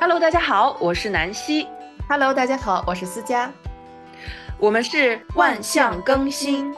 [0.00, 1.66] Hello，大家好，我是南希。
[2.08, 3.52] Hello，大家好，我是思佳。
[4.56, 6.72] 我们是万象更新。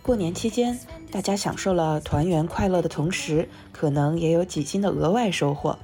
[0.00, 0.78] 过年期间，
[1.10, 5.76] 大家享受了团圆快乐的同时，可能也有几斤的额外收获。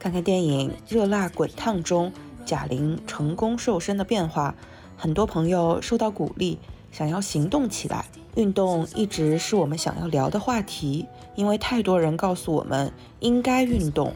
[0.00, 2.12] 看看电影《热辣滚烫》中
[2.44, 4.56] 贾玲成功瘦身的变化，
[4.96, 6.58] 很多朋友受到鼓励，
[6.92, 8.06] 想要行动起来。
[8.36, 14.14] 运动一直是我们想要聊的话题，因为太多人告诉我们应该运动，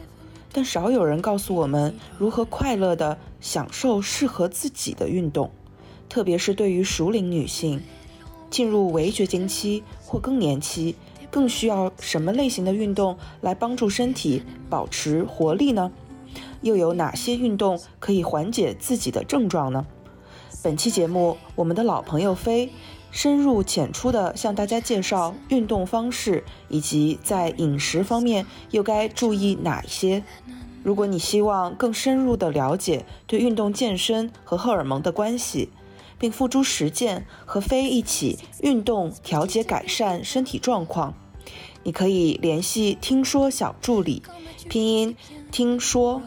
[0.53, 5.51] 但少有人告诉我们如何快乐地享受适合自己的运动。
[6.07, 7.81] 特别是对于熟龄女性，
[8.49, 10.95] 进入围绝经期或更年期。
[11.29, 15.91] 更需要什么类型的运动来帮助身体保持活力呢？
[16.61, 19.85] 又有哪些运动可以缓解自己的症状呢？
[20.67, 22.73] 本期节目，我们的老朋友飞
[23.09, 30.25] 深入浅出地向大家介绍运动方式，以及在饮食方面又该注意哪些。
[30.83, 35.69] 如果你希望更深入地了解对运动健身和荷尔蒙的关系，
[36.19, 41.13] 并付诸实践，和飞一起运动调节改善身体状况。
[41.83, 44.21] 你可以联系听说小助理，
[44.67, 45.15] 拼音
[45.49, 46.21] 听说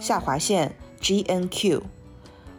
[0.00, 1.84] 下划线 G N Q，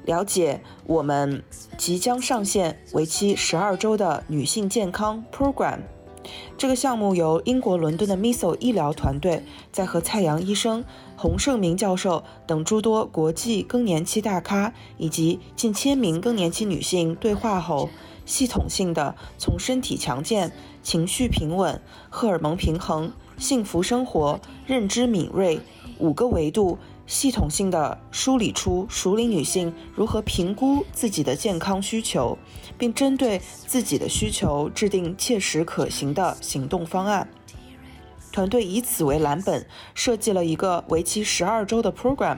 [0.06, 1.44] 了解我们
[1.78, 5.80] 即将上线为期十二周的女性健康 Program。
[6.58, 10.84] 这个项目由英国伦敦的 Miso 医疗团队在和蔡阳医生。
[11.18, 17.90] 洪胜明教授等诸多国际更年期大咖以及近千名更年期女性对话后，
[18.26, 25.60] 系统性的从身体强健、情绪平稳、荷尔蒙平衡、幸福生活、认知敏锐
[26.00, 26.80] 五个维度，
[27.12, 32.38] 系统性的梳理出熟龄女性如何评估自己的健康需求，
[32.78, 37.28] 并针对自己的需求制定切实可行的行动方案。
[38.32, 42.38] 团队以此为蓝本，设计了一个为期十二周的 program，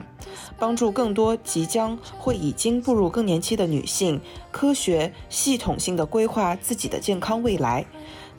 [0.58, 4.20] 帮助更多即将或已经步入更年期的女性，
[4.50, 7.86] 科学系统性的规划自己的健康未来，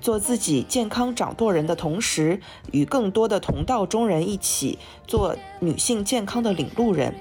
[0.04, 2.38] 做自己健康掌舵人的同时，
[2.72, 7.14] 与更多的同道中人一起做女性健康的领路人。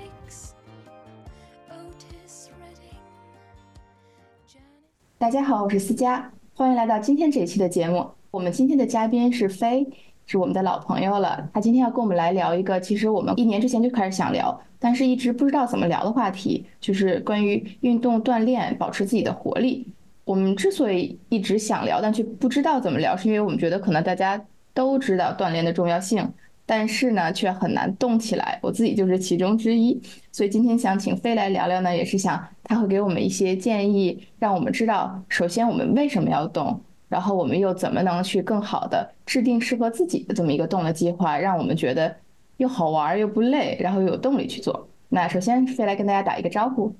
[5.17, 8.05] 大家好，我是思佳，欢迎来到今天这一期的节目。
[8.31, 9.87] 我们今天的嘉宾是飞。
[10.25, 19.87] 是我们的老朋友了，他今天要跟我们来聊一个，其实我们一年之前就开始想聊，但是一直不知道怎么聊的话题，就是关于运动锻炼，保持自己的活力。
[20.25, 24.41] 我们之所以一直想聊，但却不知道怎么聊，是因为我们觉得可能大家
[24.73, 26.27] 都知道锻炼的重要性，
[26.65, 28.59] 但是呢，却很难动起来。
[28.61, 30.01] 我自己就是其中之一，
[30.31, 36.79] 所以今天想请飞来聊聊呢，也是想他会给我们一些建议，让我们知道，首先我们为什么要动。
[37.09, 42.15] 然后我们又怎么能去更好的制定适合自己的这么一个动的计划，让我们觉得
[42.57, 44.89] 又好玩又不累，然后又有动力去做？
[45.09, 46.95] 那首先飞来跟大家打一个招呼。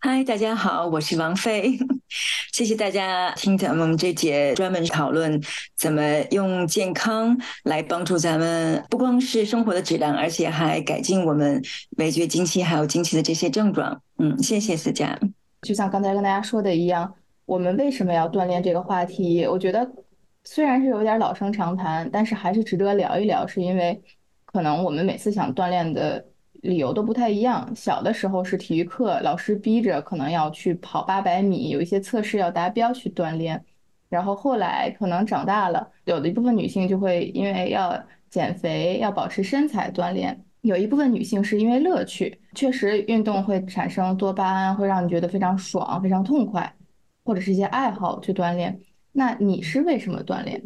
[0.00, 1.78] 嗨，大家好，我是王菲，
[2.52, 5.40] 谢谢大家听咱们这节专门讨论
[5.76, 11.62] 怎么用健康来帮助咱们，不光是生活的质量，而且还改进我们
[11.98, 14.00] 围绝经期还有经期的这些症状。
[14.18, 15.18] 嗯，谢谢思佳。
[15.62, 17.14] 就像刚才跟大家说的一样。
[17.44, 19.46] 我们为什么要锻炼这个话题？
[19.46, 19.88] 我觉得
[20.42, 23.46] 虽然是有点老生常谈，但是还是值得聊一聊。
[23.46, 24.02] 是因为
[24.44, 26.26] 可能我们每次想锻炼的
[26.62, 27.70] 理由都不太一样。
[27.74, 33.62] 小的时候是体育课，老师逼着可能要去跑八百米，有一些测试要达标去锻炼。
[34.08, 38.00] 然后后来可能长大了，有的一部分女性就会因为要
[38.30, 46.72] 减肥、要保持身材锻炼；有一部分女性是因为乐趣，确实运动会产生多巴胺，会让你觉得非常爽、非常痛快。
[47.24, 48.78] 或者是一些爱好去锻炼，
[49.10, 50.62] 那你是为什么锻炼？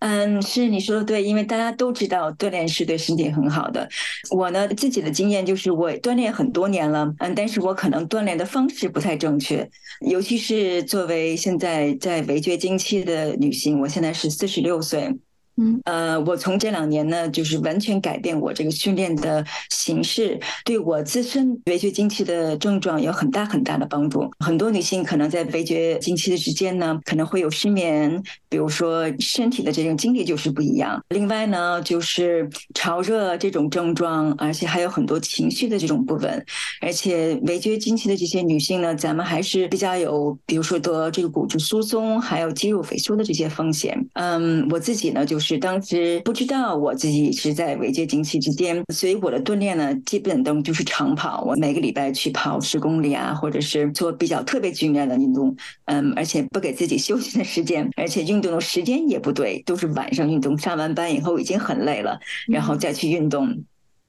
[0.00, 3.88] 嗯，是你说的对，因为大家都知道锻炼是对身体很好的。
[4.30, 9.68] 我呢自己的经验就是我锻炼很多年了，嗯，但是我可能锻炼的方式不太正确，
[10.08, 15.12] 尤其是作为现在在围绝经期的女性，我现在是四十六岁。
[15.60, 24.30] 嗯，呃，我从这两年呢，就是完全改变我这个训练的形式，对我自身围绝经期的症状有很大很大的帮助。
[24.38, 31.02] 很多女性可能在围绝经期的时间呢，可能会有失眠，比如说身体的这种精力就是不一样。
[31.08, 36.46] 另外呢，就是潮热这种症状，而且还有很多情绪的这种不稳。
[36.80, 43.98] 而且围绝经期的这些女性呢，咱们还是比较有，比如说得这个骨质疏松，还有肌肉萎缩的这些风险。
[44.12, 45.47] 嗯，我自己呢就是。
[45.48, 51.42] 就是当时不知道我自己是在围绝经期之间，所以我的锻炼呢，基本都就是长跑。
[51.42, 55.56] 我每个礼拜去跑十公里啊，或者是做比较特别剧烈的运动，
[55.86, 63.64] 嗯，而且不给自己休息的时间，而且运动的时间也不对，都是晚上运动，上完班以后已经很累了，然后再去运动。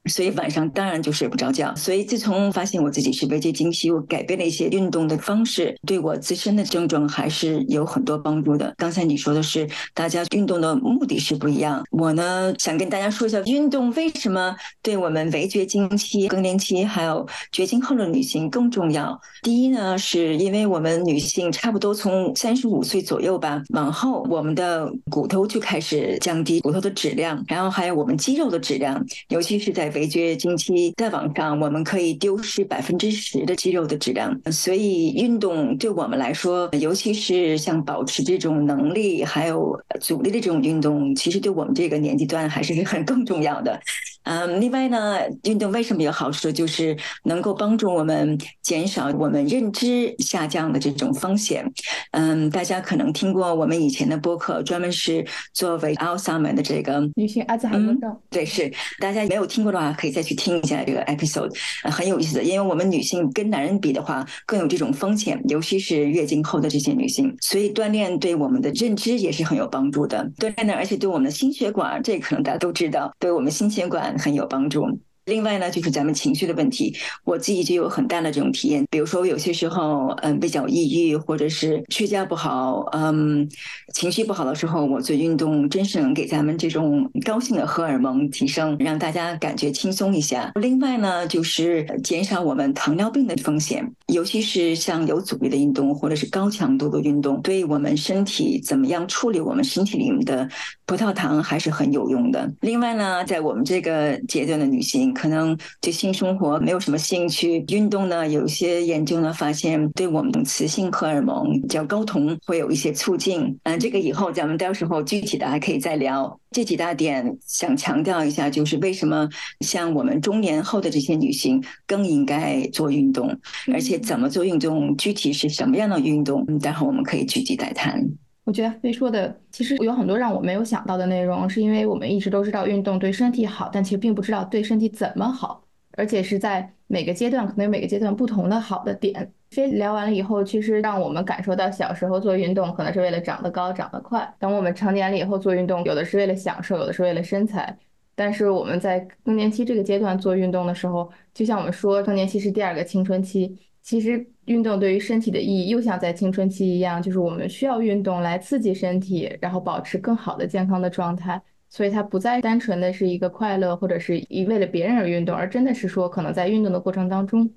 [0.06, 1.74] 所以晚上当然就睡不着觉。
[1.76, 8.74] 所以自从发现我自己是危绝经期，我改变了一些运动的方式，对我自身的症状还是有很多帮助的。
[8.78, 19.20] 刚才你说的是大家运动的目的是不一样，我呢想跟大家说一下运动为什么对我们围绝经期、更年期还有绝经后的女性更重要。
[19.44, 34.40] 第一呢，是因为我们女性差不多从三十五岁左右吧往后，我们的骨头就开始降低骨头的质量，然后还有我们肌肉的质量，尤其是在围绝经期在往上，我们可以丢失百分之十的肌肉的质量。
[34.52, 43.80] 所以运动对我们来说，尤其是像保持这种能力还有阻力的这种运动，其实对我们这个年纪段还是很更重要的。
[44.24, 46.52] 嗯，另外呢，运动为什么有好处？
[46.52, 51.66] 就是能够帮助我们减少我们认知下降的这种风险。
[52.12, 58.16] 嗯，大家可能听过我们以前的播客，专门是作为 Alzheimer 的这个女性阿兹海默症。
[58.30, 61.52] 对，是大家没有听过的话，可以再去听一下这个 episode，
[61.84, 62.44] 很有意思的。
[62.44, 70.30] 因为我们女性跟男人比的话，更有这种风险，尤其是月经后的这些女性，所以锻炼对我们的认知也是很有帮助的。
[70.38, 75.00] 锻炼呢，而且对我们的心血管，这可能大家都知道，对我们心血管很有帮助。
[75.30, 76.94] 另外呢，就是咱们情绪的问题，
[77.24, 78.84] 我自己就有很大的这种体验。
[78.90, 83.48] 比如说，我有些时候，嗯，比较抑郁，或者是睡觉不好，嗯，
[83.94, 90.52] 情绪不好的时候，我做运动，真是能给咱们这种高兴的荷尔蒙提升，让大家感觉轻松一下。
[90.56, 100.50] 另外呢，就是减少我们糖尿病的风险，尤其是像有阻力的运动，或者是高强度的运动，对我们身体怎么样处理我们身体里面的
[100.88, 102.52] 葡萄糖还是很有用的。
[102.62, 105.14] 另外呢，在我们这个阶段的女性。
[105.20, 113.60] 可能对性生活没有什么兴趣，运动呢，有一些研究呢发现对我们的雌性荷尔蒙叫睾酮会有一些促进。
[113.64, 116.40] 嗯，这个以后咱们到时候具体的还可以再聊。
[116.52, 119.28] 这几大点想强调一下，就是为什么
[119.60, 123.38] 像我们中年后的这些女性更应该做运动，
[123.74, 128.02] 而且怎么做运动，具体是什么样的运动，待会我们可以具体再谈。
[128.50, 139.32] 我觉得飞说的其实有很多让我没有想到的内容，是因为我们一直都知道运动对身体好，但其实并不知道对身体怎么好，而且是在每个阶段可能有每个阶段不同的好的点。
[139.52, 147.78] 飞聊完了以后，其实让我们感受到小时候做运动可能是为了长得高、长得快，等我们成年了以后做运动，有的是为了享受，有的是为了身材。
[148.16, 153.56] 但是我们在更年期这个阶段做运动的时候，就像我们说，更年期是第二个青春期。
[153.82, 161.40] 其实运动对于身体的意义，又像在青春期一样，就是我们需要运动来刺激身体，然后保持更好的健康的状态。
[161.70, 167.48] 所以它不再单纯的是一个快乐，或者是一为了别人而运动，而真的是说，可能在运动的过程当中，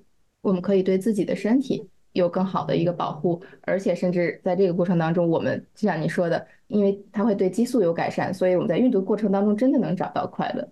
[0.43, 10.69] 我们可以对自己的身体有更好的一个保护，而且甚至在这个过程当中，我们就像你说的，因为它会对激素有改善，所以我们在运动过程当中真的能找到快乐。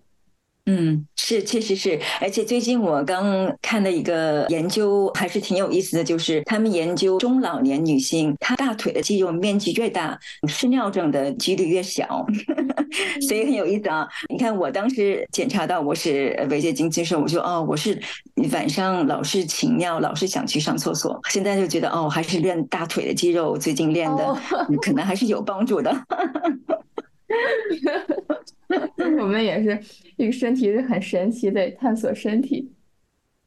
[0.70, 12.24] 嗯，是，确实是，而且最近我刚看的一个研究还是挺有意思的，就是他们研究中老年女性，她大腿的肌肉面积越大，失尿症的几率越小，
[13.26, 14.06] 所以很有意思啊。
[14.28, 18.00] 你看，我当时检查到我是围结经期时候，我就哦，我是
[18.52, 24.38] 晚上老是勤尿，老是想去上厕所，现在就觉得哦，还是练大腿的肌肉，最近练的
[24.80, 25.92] 可能还是有帮助的。
[29.20, 29.80] 我们也是
[30.16, 32.72] 一个身体是很神奇的，探索身体，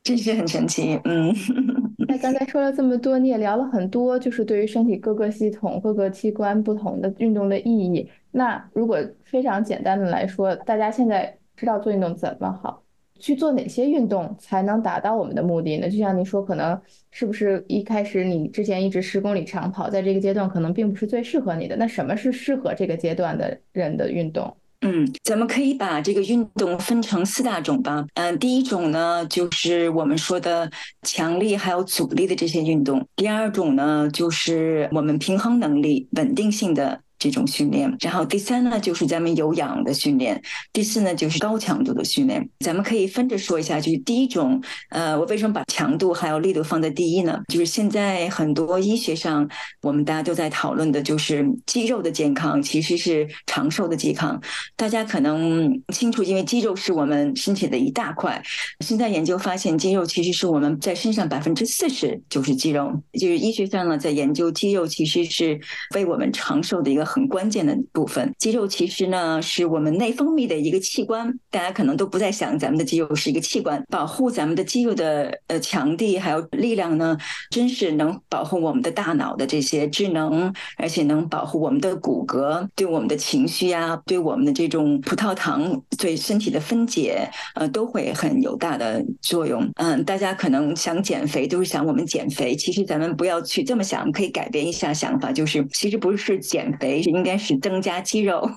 [0.04, 1.00] 这是很神奇。
[1.06, 1.34] 嗯，
[2.08, 8.10] 那刚才说了这么多，你也聊了很多，就是对于身体各个系统、各个器官不同的运动的意义。
[8.32, 12.84] 那如果非常简单的来说，大家现在知道做运动怎么好，
[13.20, 15.90] 去做哪些运动才能达到我们的目的呢？
[15.90, 16.78] 就像你说，可能
[17.12, 21.78] 是不是一开始你之前一直十公里长跑，在这个阶段可能并不是最适合你的。
[21.78, 24.58] 那什么是适合这个阶段的人的运动？
[24.84, 28.06] 嗯，咱们可以把这个运动分成四大种吧。
[28.16, 30.70] 嗯，第一种呢，就是我们说的
[31.04, 37.02] 强力还有阻力的这些运动；第二种呢，就是我们平衡能力、稳定性的。
[37.24, 40.42] 这种训练，然后第三呢就是咱们有氧的训练，
[40.74, 42.50] 第四呢就是高强度的训练。
[42.60, 47.40] 咱们可以分着说一下，就是第一种，呃，我为什么把强度还有力度放在第一呢？
[47.48, 49.50] 就是现在很多医学上，
[49.82, 54.42] 我们大家都在讨论的，就是肌肉的健康其实是长寿的健康。
[54.76, 58.44] 大家可能清楚，因为肌肉是我们身体的一大块。
[58.82, 65.58] 现在研究发现，肌肉其实是我们在身上百分之四十就是肌肉，就是医学上呢在研究肌肉其实是
[65.96, 67.13] 为我们长寿的一个。
[67.14, 68.34] 很关键的部分。
[68.40, 77.16] 肌肉其实呢是我们内分泌的一个器官，大家可能都不在想咱们的肌肉是一个器官，保护咱们的肌肉的呃强地还有力量呢，
[77.52, 89.70] 真是能保护我们的大脑的这些智能，而且能保护我们的骨骼，对我们的情绪呀，对我们的这种葡萄糖对身体的分解，呃，都会很有大的作用。
[89.76, 98.50] 嗯，大家可能想减肥都是想我们减肥，其实咱们不要去这么想，可以改变一下想法，就是其实不是减肥，是应该是增加肌肉。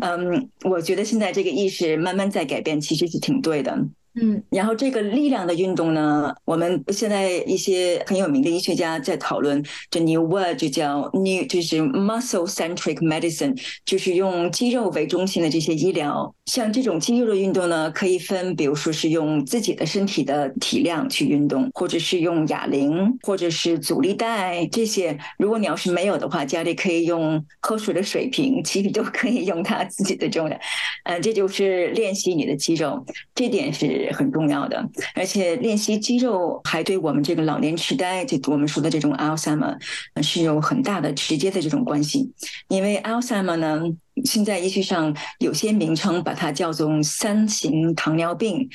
[0.00, 3.76] 嗯，我觉得现在这个意识慢慢在改变，其实是挺对的。
[4.20, 16.34] 嗯，然后这个力量的运动呢，我们现在一些很有名的医学家在讨论，这 new word 就叫 new，就是 muscle centric medicine，就是用肌肉为中心的这些医疗。
[16.46, 25.16] 像这种肌肉的运动呢，可以分，比如说是用自己的身体的体量去运动，或者是用哑铃，或者是阻力带这些。
[25.38, 30.58] 如果你要是没有的话，家里可以用喝水的水瓶，其实都可以用它自己的重量。
[31.04, 34.07] 嗯，这就是练习你的肌肉，这点是。
[34.12, 39.76] 很重要的，而且练习肌肉还对我们这个老年痴呆，这我们说的这种 Alzheimer，
[40.22, 42.32] 是有很大的直接的这种关系。
[42.68, 43.82] 因为 Alzheimer 呢，
[44.24, 48.68] 现在医学上有些名称把它叫做三型糖尿病。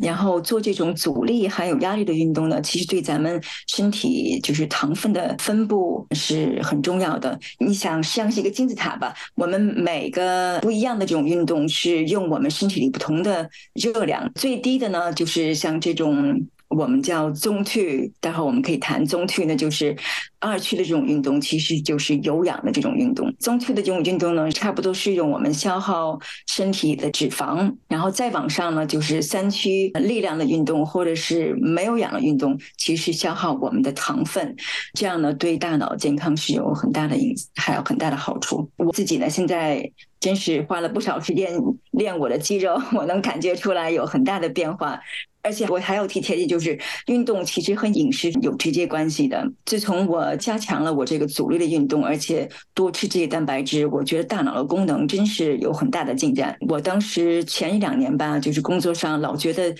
[0.00, 7.38] 然后做这种阻力还有压力的运动呢，其实对咱们身体就是糖分的分布是很重要的。
[7.58, 16.46] 你想像是一个金字塔吧，我们每个不一样的这种运动是用我们身体里不同的热量，最低的呢就是像这种。
[16.76, 19.96] 我们叫中区，待会儿我们可以谈中区呢，就是
[20.38, 23.34] 二区的这种运动，其实就是有氧的这种运动。
[23.38, 34.54] 中区的这种运动呢，差不多是用我们消耗身体的脂肪，然后再往上呢，就是三区力量的运动，或者是没有氧的运动，其实消耗我们的糖分。
[34.92, 38.70] 这样呢，对大脑健康是有很大的影，还有很大的好处。
[38.76, 41.52] 我自己呢，现在真是花了不少时间
[41.92, 45.00] 练我的肌肉，我能感觉出来有很大的变化。
[45.42, 49.48] 而且我还要提前提就是运动其实和饮食有直接关系的。
[49.64, 56.56] 自从我加强了我这个阻力的运动，而且多吃这些蛋白质，我觉得大脑的功能真是有很大的进展。
[56.68, 59.72] 我当时前一两年吧，就是工作上老觉得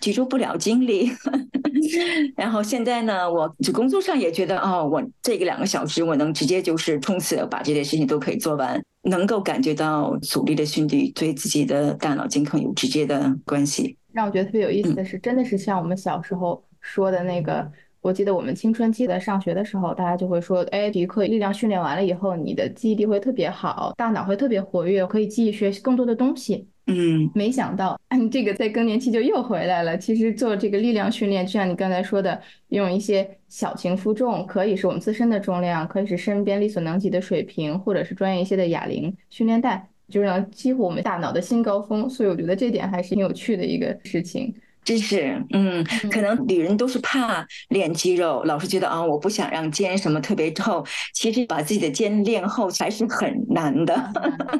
[0.00, 1.10] 集中不了精力，
[2.36, 13.96] 然后现在呢，我就工作上也觉得哦，我这个两个小时我能直接就是冲刺把这些事情都可以做完，能够感觉到阻力的训练对自己的大脑健康有直接的关系。
[14.12, 26.68] 让我觉得特别有意思的是，真的是像我们小时候说的那个，我记得我们青春期的上学的时候，大家就会说，哎，体育课力量训练完了以后，你的记忆力会特别好，大脑会特别活跃，可以记忆学习更多的东西。
[26.86, 28.00] 嗯，没想到
[28.32, 29.98] 这个在更年期就又回来了。
[29.98, 39.88] 其实做这个力量训练，就像你刚才说的，用一些小型负重，可以是我们自身的重量，可以是身边力所能及的水平，或者是专业一些的哑铃训练带。
[40.08, 44.54] 就能激活我们大脑的新高峰，所以我觉得这点还是挺有趣的一个事情。
[44.88, 50.82] 真是，嗯，可能女人都是怕练肌肉，老是觉得啊，我不想让肩什么特别厚。
[51.12, 53.94] 其实把自己的肩练厚还是很难的。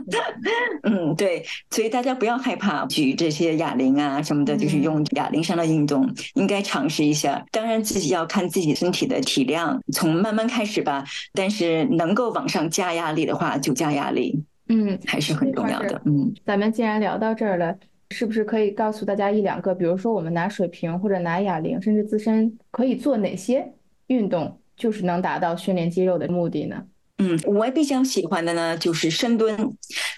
[0.85, 7.43] 嗯，对，所以大家不要害怕举这些哑铃啊什么的，就是用哑铃上的运动，应该尝试一下。
[7.51, 11.03] 当然自己要看自己身体的体量，从慢慢开始吧。
[11.33, 14.45] 但是能够往上加压力的话，就加压力。
[14.71, 15.99] 嗯，还是很重要的。
[16.05, 17.75] 嗯，咱们既然聊到这儿了，
[18.11, 23.73] 是不是可以告诉大家一两个，比如说我们拿水瓶或者拿哑铃，甚至自身可以做哪些
[24.09, 26.83] 运动，就是能达到训练肌肉的目的呢？
[27.19, 29.57] 嗯，我比较喜欢的呢就是深蹲，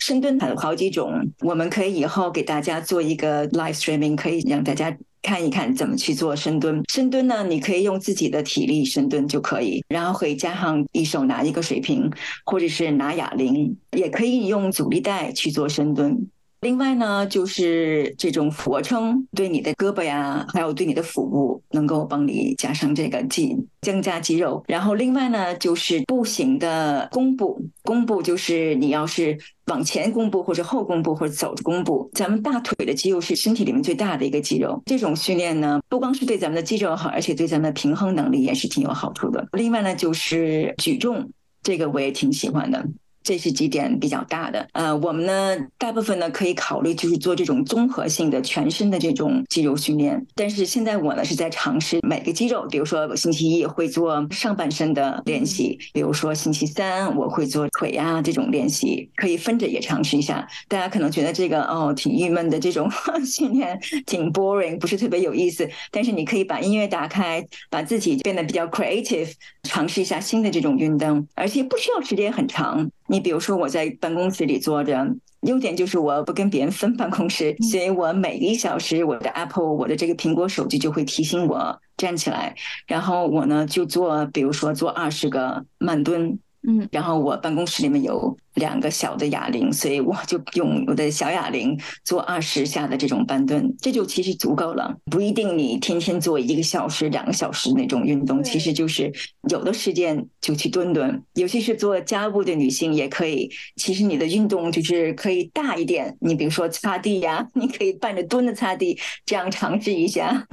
[0.01, 4.97] 深蹲有好几种，我们可以以后给大家做一个 live streaming，可以让大家。
[5.23, 6.83] 看一看怎么去做深蹲。
[6.91, 12.11] 深蹲呢，你可以用自己的体力深蹲就可以，然后可以加上一手拿一个水瓶，
[12.47, 16.27] 或者是拿哑铃，也可以用阻力带去做深蹲。
[16.61, 24.63] 另外呢，就是这种俯卧撑，对你的胳膊呀，还有对你的腹部，能够帮你加上这个肌，增加肌肉。
[24.69, 29.39] 然后另外呢，就是步行的弓步，弓步就是你要是
[29.69, 32.11] 往前弓步或者后弓步或者走着弓步。
[32.13, 39.49] 咱们大腿的肌肉是身体里面最大的一个肌肉，这种训练呢，不光是对咱们的肌肉好，而且对咱们的平衡能力也是挺有好处的。
[39.53, 41.31] 另外呢，就是举重，
[41.63, 42.87] 这个我也挺喜欢的。
[43.23, 60.49] 这是几点比较大的，呃，我们呢大部分呢可以考虑就是做这种综合性的全身的这种肌肉训练，但是现在我呢是在尝试每个肌肉，比如说星期一会做上半身的练习，比如说星期三我会做腿呀这种练习，可以分着也尝试一下。
[60.67, 62.91] 大家可能觉得这个哦挺郁闷的这种
[63.25, 69.31] 训练挺 boring，不是特别有意思，但是你可以把音乐打开，把自己变得比较 creative，
[69.65, 72.91] 尝试一下新的这种运动，而且不需要时间很长。
[73.11, 82.55] 你比如说我在办公室里坐着，优点就是我不跟别人分办公室，所以我每一小时我的 Apple 我的这个苹果手机就会提醒我站起来，
[82.87, 86.39] 然后我呢就做，比如说做二十个慢蹲。
[86.69, 94.95] 嗯，然后我办公室里面有两个小的哑铃，所以我就用我的小哑铃做二十下的这种半蹲，这就其实足够了。
[95.07, 99.11] 不一定你天天做一个小时、两个小时那种运动，其实就是
[99.49, 101.23] 有的时间就去蹲蹲。
[101.35, 106.15] 尤其是做家务的女性也可以，其实你的运动就是可以大一点。
[106.21, 110.47] 你比如说擦地呀，你可以伴着蹲着擦地，这样尝试一下。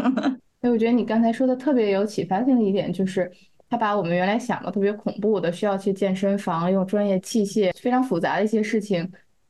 [0.61, 3.29] 所 以我觉得你刚才说的特别有启发性的一点就是。
[3.69, 9.09] 他把我们原来想的特别恐怖的，需要去健身房用专业器械，非常复杂的一些事情，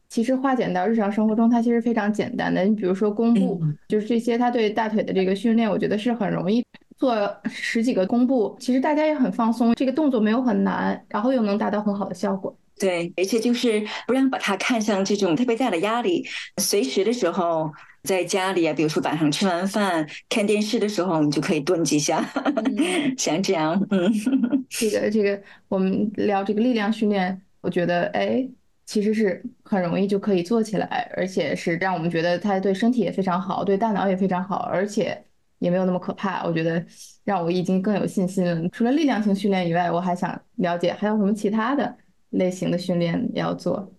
[0.09, 2.63] 其实化简到日常生活中，它其实非常简单的。
[2.63, 6.65] 你比如说弓步，就是这些，他对大腿的这个训练，我觉得是很容易
[6.97, 12.57] 做十几个弓步，其实大家也很放松，这个动作没有很难，然后又能达到很好的效果。
[12.79, 16.25] 对，而且就是不让把它看像这种特别大的压力，
[16.57, 17.71] 随时的时候。
[18.07, 22.23] 在家里啊，比如说晚上吃完饭看电视的时候，你就可以蹲几下，
[23.17, 23.77] 像这样。
[23.89, 24.09] 嗯，
[24.69, 28.47] 这个这个，我们聊这个力量训练，我觉得哎，
[28.85, 35.21] 其实是很容易就可以做起来，而且是让我们觉得它对身体也非常好，对大脑也非常好，而且
[35.59, 36.45] 也没有那么可怕。
[36.45, 36.81] 我觉得
[37.25, 38.69] 让我已经更有信心了。
[38.69, 41.93] 除了力量型训练以外，我还想了解还有什么其他的
[42.29, 43.93] 类型的训练要做。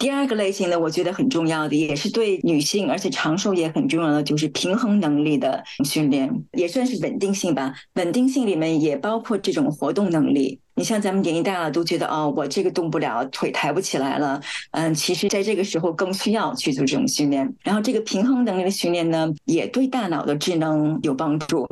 [0.00, 7.74] 第二个类型呢，我觉得很重要的，也是对女性而且长寿也很重要的，就是平衡能力的训练，也算是稳定性吧。
[7.96, 10.58] 稳定性里面也包括这种活动能力。
[10.74, 14.40] 你像咱们年纪大了，都觉得哦，我这个动不了，腿抬不起来了。
[14.70, 17.54] 嗯，其实在这个时候更需要去做这种训练。
[17.62, 21.68] 然后这个平衡能力的训练呢，也对大脑的智能有帮助。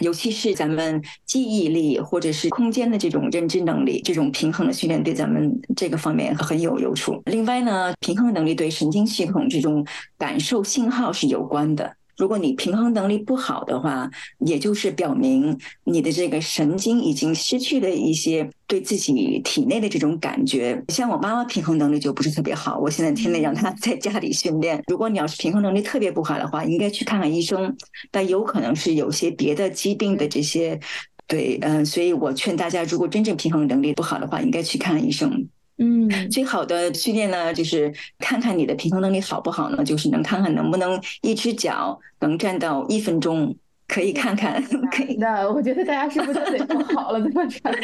[0.00, 7.22] 尤其是咱们记忆力或者是空间的这种认知能力，这种平衡的训练对咱们这个方面很有用处。
[7.26, 9.86] 另外呢，平衡能力对神经系统这种
[10.18, 11.96] 感受信号是有关的。
[12.16, 20.82] 如果你平衡能力不好的话，也就是表明你的这个神经已经失去了一些对自己体内的这种感觉。
[20.88, 24.82] 像我妈妈平衡能力就不是特别好，我现在天天让她在家里训练。
[24.86, 27.76] 如果你要是平衡能力特别不好的话，应该去看看医生。
[28.10, 30.78] 但有可能是有些别的疾病的这些，
[31.26, 35.48] 对，嗯，所以我劝大家，如果真正平衡能力不好的话，应该去看医生。
[35.78, 39.84] 嗯，最好的训练呢，就是看看你的平衡能力好不好呢？
[39.84, 43.54] 就是能看看能不能一只脚能站到一分钟，
[43.86, 44.62] 可以看看。
[44.92, 47.74] 可以的，我觉得大家是不是得不好了，这么穿？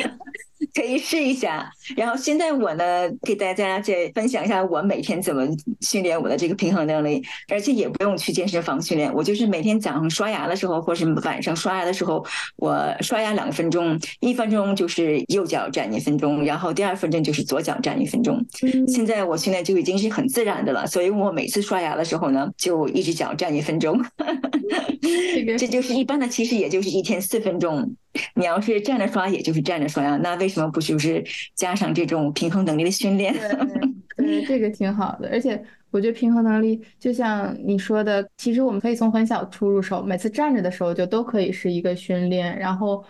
[0.74, 1.68] 可以试一下。
[1.96, 5.46] 然后现在我呢，给大家再分享一下我每天怎么
[5.80, 9.12] 训练我的这个平衡能力，而且也不用去健身房训练。
[9.12, 12.24] 我就是每天早上刷牙的时候，或是晚上刷牙的时候，
[12.56, 18.40] 我刷牙两分钟，一分钟就是右脚站一分钟，然后第二分钟就是左脚站一分钟。
[18.86, 24.00] 现在我训练就已经是很自然的了，所以我每次刷牙的时候呢，就一只脚站一分钟。
[25.58, 27.94] 这就是一般的，其实也就是一天四分钟。
[28.34, 30.18] 你要是站着刷，也就是站着刷呀。
[30.22, 31.24] 那为什么不就是
[31.54, 33.34] 加上这种平衡能力的训练？
[34.16, 35.28] 对，这个挺好的。
[35.30, 42.58] 而且我觉得平衡能力，就像你说的，其实我们可以从很小处入手，每次站着的时候就都可以是一个训练。
[42.58, 43.02] 然后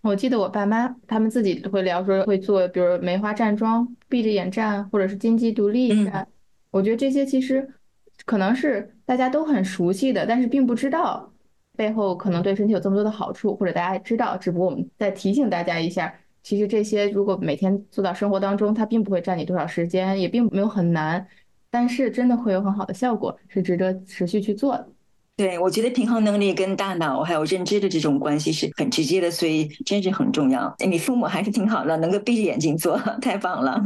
[0.00, 6.26] 我记得我爸妈他们自己会聊说会做，比如梅花站桩、闭着眼站，或者是金鸡独立站。
[6.70, 7.68] 我觉得这些其实
[8.24, 11.30] 可能是大家都很熟悉的，但是并不知道。
[11.76, 16.12] 背后可能对身体有这么多的好处，或者大家知道，只不过我们再提醒大家一下，
[16.42, 21.26] 其实这些如果每天做到生活当中，它并不会占你多少时间，也并没有很难，
[21.70, 24.88] 但是真的会有很好的效果，是值得持续去做的。
[25.36, 30.74] 对，我觉得平衡能力跟大脑还有认知的这种关系是很直接的，所以真是很重要。
[30.78, 33.78] 你父母还是挺好的，能够闭着眼睛做，太棒了。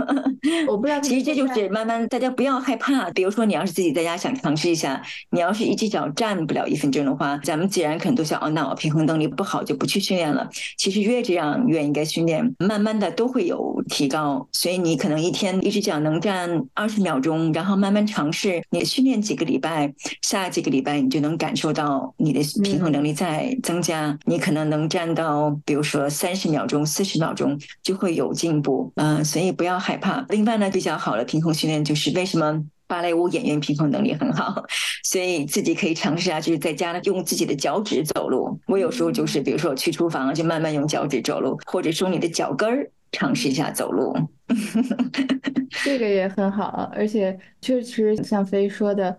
[0.69, 3.11] 我不知道，其实这就是慢慢，大家不要害怕。
[3.11, 10.49] 比如说，你要是自己在家想尝试一下，你要是一只脚站不了一分钟的话，咱们既然可能都想，哦，那我平衡能力不好就不去训练了。
[10.79, 14.49] 其实越这样越应该训练，慢慢的都会有提高。
[14.53, 21.40] 所以你可能一天一只脚能站二十秒钟，然后慢慢尝试，你训练几个礼拜，下几个礼拜你就能。
[21.41, 28.93] 感受到你的平衡能力在增加，你可能能站到，比如说三十秒钟、四十秒钟就会有进步。
[28.97, 30.21] 嗯，所以不要害怕。
[30.29, 34.63] 另外呢，比较好的平衡训练就是为什么芭蕾舞演员平衡能力很好，
[35.03, 38.61] 所以自己可以尝试下，就是在家呢用自己的脚趾走路。
[38.67, 44.15] 我有时候就是，比如说我去厨房就慢慢用脚趾走路，或者说你的脚跟儿尝试一下走路。
[45.85, 49.17] 这个也很好，而且确实像飞说的。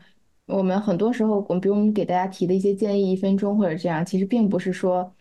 [0.52, 5.12] 我们很多时候，我们比如我们给大家提的一些建议，一分钟或者这样，其实并不是说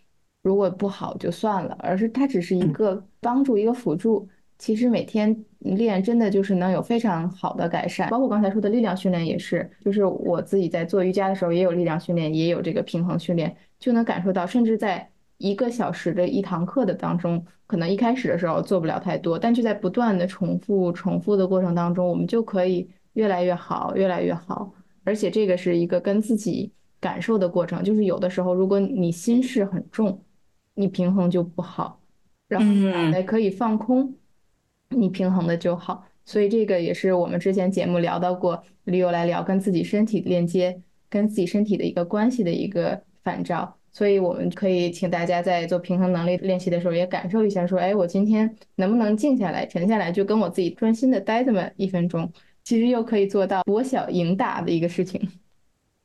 [0.43, 4.29] 如果不好就算了，而是它只是一个帮助，一个辅助。
[4.59, 24.71] 其实每天练真的就是能有非常好的改善，包括刚才说的力量训练也是，就是我自己在做瑜伽的时候也有力量训练，也有这个平衡训练，就能感受到，甚至在一个小时的一堂课的当中，可能一开始的时候做不了太多，但就在不断的重复、重复的过程当中，我们就可以越来越好，越来越好。
[25.11, 30.23] 而且这个是一个跟自己感受的过程，就是有的时候如果你心事很重，
[30.75, 32.01] 你平衡就不好，
[32.47, 34.15] 然后脑袋可以放空，
[34.91, 36.07] 你平衡的就好。
[36.25, 43.77] 所以这个也是我们之前节目聊到过，理由来聊跟自己身体链接、跟自己身体的一个关系的一个反照。
[43.91, 52.33] 所以我们可以请大家在做平衡能力练习的时候，也感受一下，说，哎，我今天能不能静下来、沉下来，就跟我自己专心的待这么一分钟。
[52.65, 55.21] 其实又可以做到博小赢大的一个事情。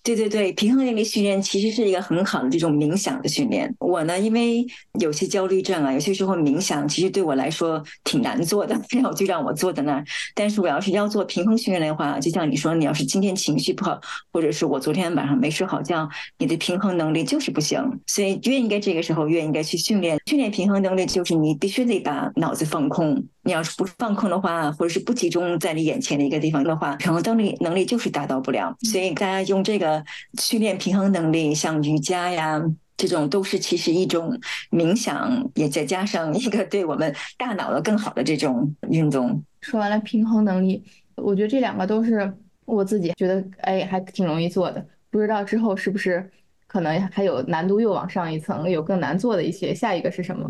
[0.04, 3.74] 对对对，平衡能力训练其实是一个很好的这种冥想的训练。
[3.80, 4.64] 我呢，因为
[5.00, 10.06] 有些焦虑症啊，有些时候冥想其实对我来说挺难做的，然后就让我坐在那儿。
[10.36, 14.00] 但是我要是要做平衡训练的话，就像你说，你要是今天情绪不好，
[14.32, 17.82] 或者是我昨天晚上没睡好觉，你的平衡能力就是不行。
[18.06, 20.20] 所以越应该这个时候越应该去训练。
[20.28, 23.26] 训练平衡能力就是你必须得把脑子放空。
[23.46, 28.76] 你要是不放空的话，或者是不集中在你眼前的一个地方的话，平衡能力能力就是达到不了。
[28.82, 30.04] 所以大家用这个
[30.42, 32.60] 训练平衡能力，像瑜伽呀
[32.98, 34.36] 这种，都是其实一种
[34.72, 39.44] 冥想，也再加上一个对我们大脑的更好的这种运动。
[39.62, 40.84] 说完了平衡能力，
[41.16, 42.34] 我觉得这两个都是
[42.66, 44.84] 我自己觉得哎还挺容易做的。
[45.12, 46.30] 不知道之后是不是
[46.68, 49.74] 可能还有难度又往上一层，有更难做的一些。
[49.74, 50.50] 下一个是什么？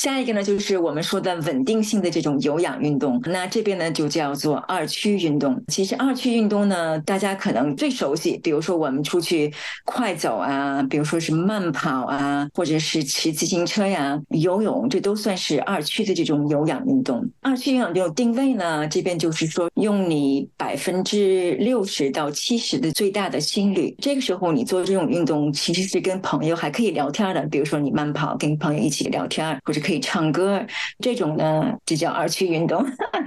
[0.00, 3.20] 下一个呢，就是我们说的稳定性的这种有氧运动。
[3.26, 5.62] 那这边呢，就叫做二区运动。
[5.68, 9.52] 其实二区运动呢，大家可能最熟悉，比如说我们出去
[9.84, 17.22] 快走啊，比如说是慢跑啊，或者是骑自行车呀、游泳，这都算是二区的这种有氧运动。
[17.42, 27.42] 二区有氧这种定位呢，这边就是说用你百分之六十到七十的最大的心率，这个时候你做这种运动，其实是跟朋友还可以聊天的。
[27.48, 29.78] 比如说你慢跑，跟朋友一起聊天，或者。
[29.89, 30.64] 可可以唱歌，
[31.00, 32.80] 这种呢就叫二区运动。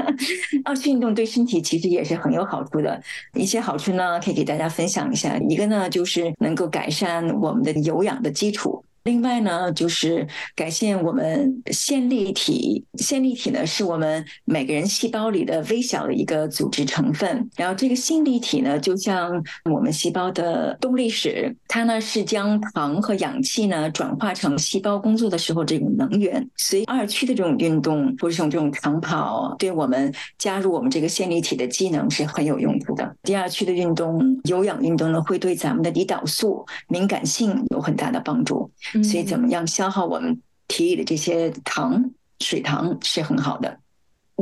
[0.63, 3.01] 二区运动对身体其实也是很有好处的。
[3.33, 5.37] 一些好处呢，可以给大家分享一下。
[5.49, 8.81] 一个呢，就是能够改善我们的有氧的基础。
[9.03, 12.85] 另外呢，就是改善我们线粒体。
[12.95, 17.49] 线粒体呢，是我们每个人细胞里的微小的一个组织成分。
[17.57, 26.47] 然后这个线粒体呢，就像我们细胞的动力室，它呢是将糖和氧气呢转化成细胞工作的时候这种能源。
[26.55, 33.15] 所以二区的这种运动，或者像这种长跑，对我们加入我们这个线粒体的机能是很有用处的。
[33.23, 38.71] 第二区的运动，有氧运动呢，会对咱们的胰岛素敏感性有很大的帮助。
[39.01, 43.79] 所以，怎么样消耗我们体里的这些糖、水糖是很好的。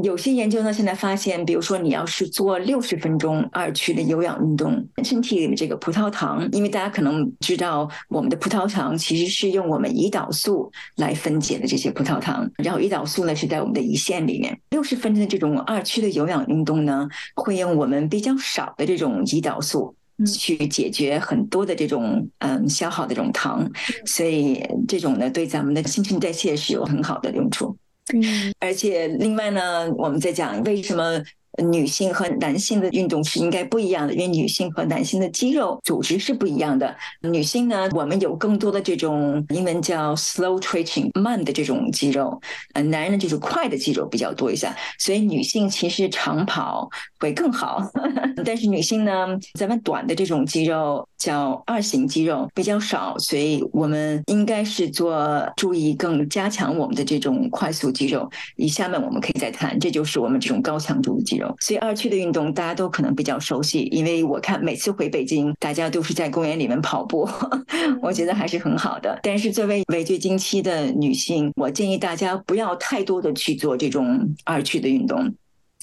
[0.01, 14.57] 有些研究呢，现在发现，比如说你要是做六十分钟二区的有氧运动，身体里的这个葡萄糖，因为大家可能知道，我们的葡萄糖其实是用我们胰岛素来分解的这些葡萄糖，然后胰岛素呢是在我们的胰腺里面。
[14.69, 19.93] 六十分钟的这种二区的有氧运动呢，会用我们比较少的这种胰岛素。
[20.25, 23.69] 去解决很多的这种嗯消耗的这种糖，
[24.05, 27.75] 所以这种呢对咱们的新陈代谢是有很好的用处。
[28.13, 31.21] 嗯，而且另外呢，我们在讲为什么。
[31.63, 36.95] 女性和男性的运动是应该不一样的，因为女性和男性的肌肉组织是不一样的。
[37.21, 42.39] 女性呢，我们有更多的这种英文叫 slow twitching 慢的这种肌肉，
[42.73, 44.75] 呃，男人呢就是快的肌肉比较多一下。
[44.97, 47.81] 所以女性其实长跑会更好，
[48.45, 49.27] 但是女性呢，
[49.59, 58.27] 咱们短的这种肌肉叫二型肌肉比较少，所以我们应该是做注意更加强我们的这种快速肌肉。
[58.55, 61.55] 以下面我们可以再谈，这就是我们这种高强度的肌肉。
[61.59, 67.29] 所以二区的运动大家都可能比较熟悉，因为我看每次回北京，大家都是在公园里面跑步，
[68.01, 69.19] 我觉得还是很好的。
[69.21, 75.31] 但是作为围绝经期的女性，我建议大家不要太多的去做这种二区的运动。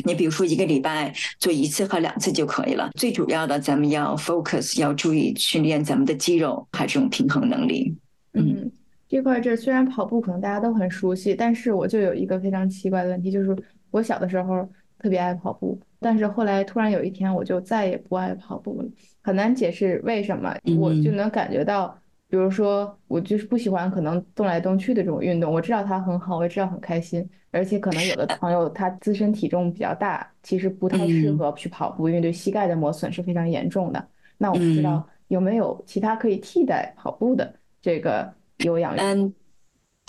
[0.05, 2.91] 你比如说一个礼拜做一次和两次就可以了。
[2.97, 7.97] 最主要的，咱们要 focus，要注意训练咱们的肌肉，还有这种平衡能力。
[8.35, 8.71] 嗯，
[9.09, 13.57] 这块这虽然跑步可能大家都很熟悉，但是我就有一个非常奇怪的问题，就是
[13.91, 14.69] 我小的时候。
[15.01, 18.89] 特别爱跑步，但是后来突然有一天，我就再也不爱跑步了。
[19.23, 21.97] 很难解释为什么，我就能感觉到，
[22.29, 25.53] 比如说我就是不喜欢可能动来动去的这种运动。
[25.53, 34.09] 我知道它很好，我也知道很开心，而且可能有的朋友他自身体重比较大，其实不太适合去跑步，因为对膝盖的磨损是非常严重的。
[34.37, 39.09] 那我不知道有没有其他可以替代跑步的这个有氧运动。
[39.09, 39.35] 嗯。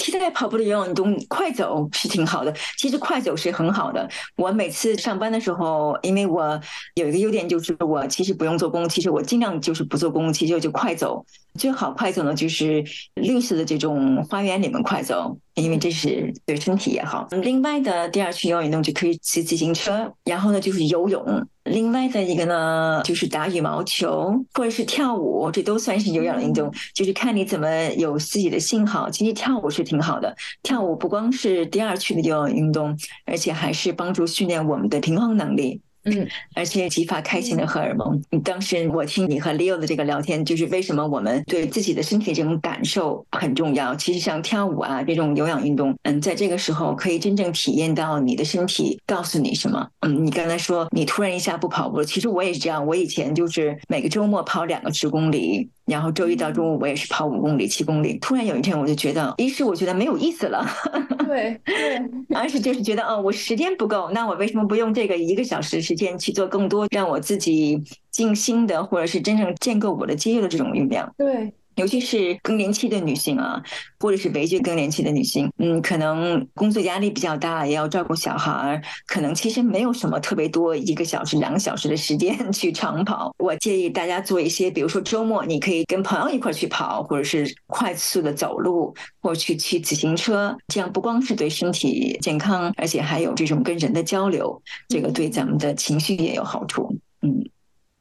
[0.01, 2.53] 替代跑步的有氧运动，快走是挺好的。
[2.77, 4.10] 其实快走是很好的。
[4.38, 6.60] 我每次上班的时候，因为我
[6.95, 11.23] 有一个优点就是我其实不用做功，其实我尽量就是不做功，其实就快走。
[11.55, 12.83] 最好快走呢，就是
[13.15, 17.27] 绿色的这种花园里面快走，因为这是对身体也好。
[17.41, 21.47] 另外的第二区有氧运动就可以骑自行车，然后呢就是游泳。
[21.65, 29.09] 另外的一个呢就是打羽毛球或者是跳舞，这都算是有氧运动，就是看你怎么有自己的信号。
[29.09, 35.81] 其实跳舞是挺好的，跳舞不光是第二区的有氧运动，而且还是帮助训练我们的平衡能力。
[36.11, 38.21] 嗯，而且激发开心的荷尔蒙。
[38.43, 43.95] 当时我听你和 Leo 的这个聊天，就是为什么我们对自己的身体这种感受很重要。
[43.95, 49.87] 其实像跳舞啊这种有氧运动，嗯，在这个时候可以真正体验到你的身体告诉你什么。
[50.01, 52.85] 嗯，你刚才说你突然一下不跑步了，其实我也是这样。
[52.85, 55.69] 我以前就是每个周末跑两个十公里。
[55.89, 58.17] 然后周一到周五我也是跑五公里、七公里。
[58.19, 60.65] 突然有一天我就觉得，一是我觉得没有意思了，
[61.25, 61.99] 对对；
[62.36, 71.12] 二是就是觉得，哦，我时间不够，那我为什么不用这个一个小时时间去做更多让我自己静心的，或者是真正建构我的肌肉的这种运量？
[71.17, 71.54] 对。
[71.79, 73.63] 尤其是更年期的女性啊，
[73.99, 83.33] 或者是围绝更年期的女性，嗯，可能工作压力比较大，也要照顾小孩，可能其实没有什么特别多一个小时、两个小时的时间 去长跑。
[83.37, 96.93] 我建议大家做一些，比如说周末你可以跟朋友一块去跑，或者是快速的走路，或去骑自行车，这样不光是对身体健康，而且还有这种跟人的交流，这个对咱们的情绪也有好处。
[97.21, 97.49] 嗯，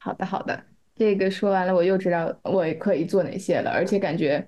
[0.00, 0.67] 好的，好的。
[0.98, 4.44] 这个说完了，我又知道我可以做哪些了，而且感觉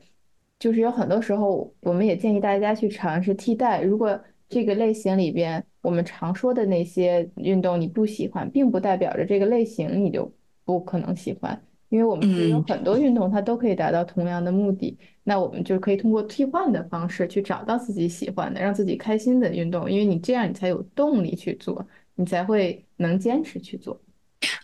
[0.58, 3.80] 就是有很多时候，我们也建议大家去尝试替代。
[3.80, 10.30] 如果这个类型里边我们常说的那些运动你不喜欢，并不代表着这个类型你就
[10.64, 14.98] 不可能喜欢，因为我们有很多运动它都可以达到同样的目的。
[15.22, 21.86] 那我们就可以通过替换的方式去找到自己喜欢的、让自己开心的运动，因为你这样你才有动力去做，
[22.16, 24.00] 你才会能坚持去做。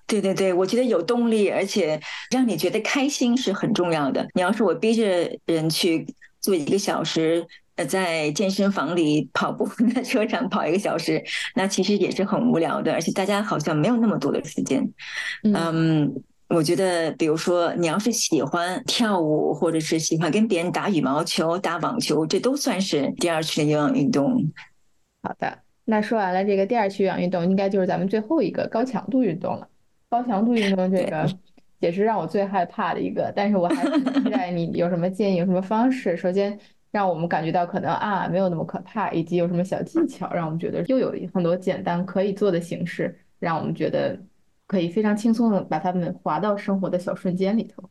[0.06, 4.26] 对对对，我觉得有动力，而且让你觉得开心是很重要的。
[4.34, 6.06] 你要是我逼着人去
[6.40, 11.22] 做一个小时，呃，在健身房里跑步， 在车上跑一个小时，
[11.54, 12.92] 那其实也是很无聊的。
[12.92, 14.88] 而且大家好像没有那么多的时间。
[15.42, 16.14] 嗯，
[16.48, 24.50] 我觉得，比如说你要是喜欢跳舞，或者是喜欢跟别人打羽毛球、打网球，这都算是第二次的有氧运动。
[25.22, 29.68] 好的，那说完了这个第二区有氧运动，应该就是咱们最后一个高强度运动了。
[30.08, 31.24] 高强度运动这个
[31.78, 36.58] 也是让我最害怕的一个，但是我还是期待你有什么建议，有什么方式，首先
[36.90, 44.18] 让我们感觉到可能啊没有那么可怕，以及有什么小技巧，让我们觉得又有很多简单可以做的形式，让我们觉得
[44.66, 47.88] 可以非常轻松的把它们划到生活的小瞬间里头。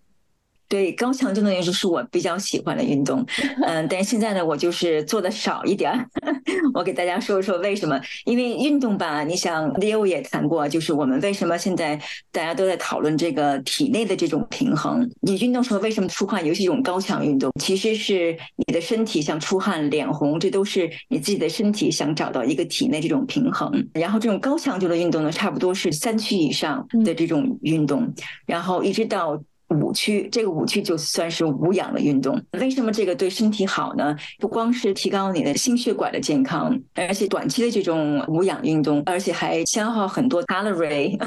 [0.67, 3.25] 对高强度的运动是我比较喜欢的运动，
[3.65, 6.07] 嗯，但是现在呢，我就是做的少一点儿。
[6.73, 7.99] 我给大家说一说为什么？
[8.25, 11.99] 因为运动吧，你想，Leo 也谈过，就是我们为什么现在
[12.31, 15.09] 大家都在讨论这个体内的这种平衡。
[15.21, 16.45] 你运动时候为什么出汗？
[16.45, 23.71] 尤其这种高强运动，其实是你的身体想出汗、脸红，这都是你自己的身体想找到一个体内这种平衡。
[23.93, 28.13] 然后这种高强度的运动呢，差不多是三区以上的这种运动，
[28.45, 29.41] 然后一直到。
[29.69, 32.41] 五区，这个五区就算是无氧的运动。
[32.53, 34.15] 为什么这个对身体好呢？
[34.39, 41.17] 不光是提高你的心血管的健康，而且短期的这种无氧运动，而且还消耗很多 calorie。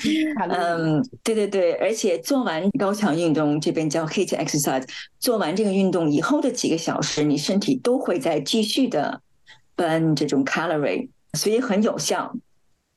[0.48, 4.84] 嗯，对对对，而且做完高强运动，这边叫 heat exercise，
[5.18, 9.20] 做完这个运动以后的几个小时，你身体都会在继续的
[9.76, 12.32] burn 这种 calorie，所以很有效。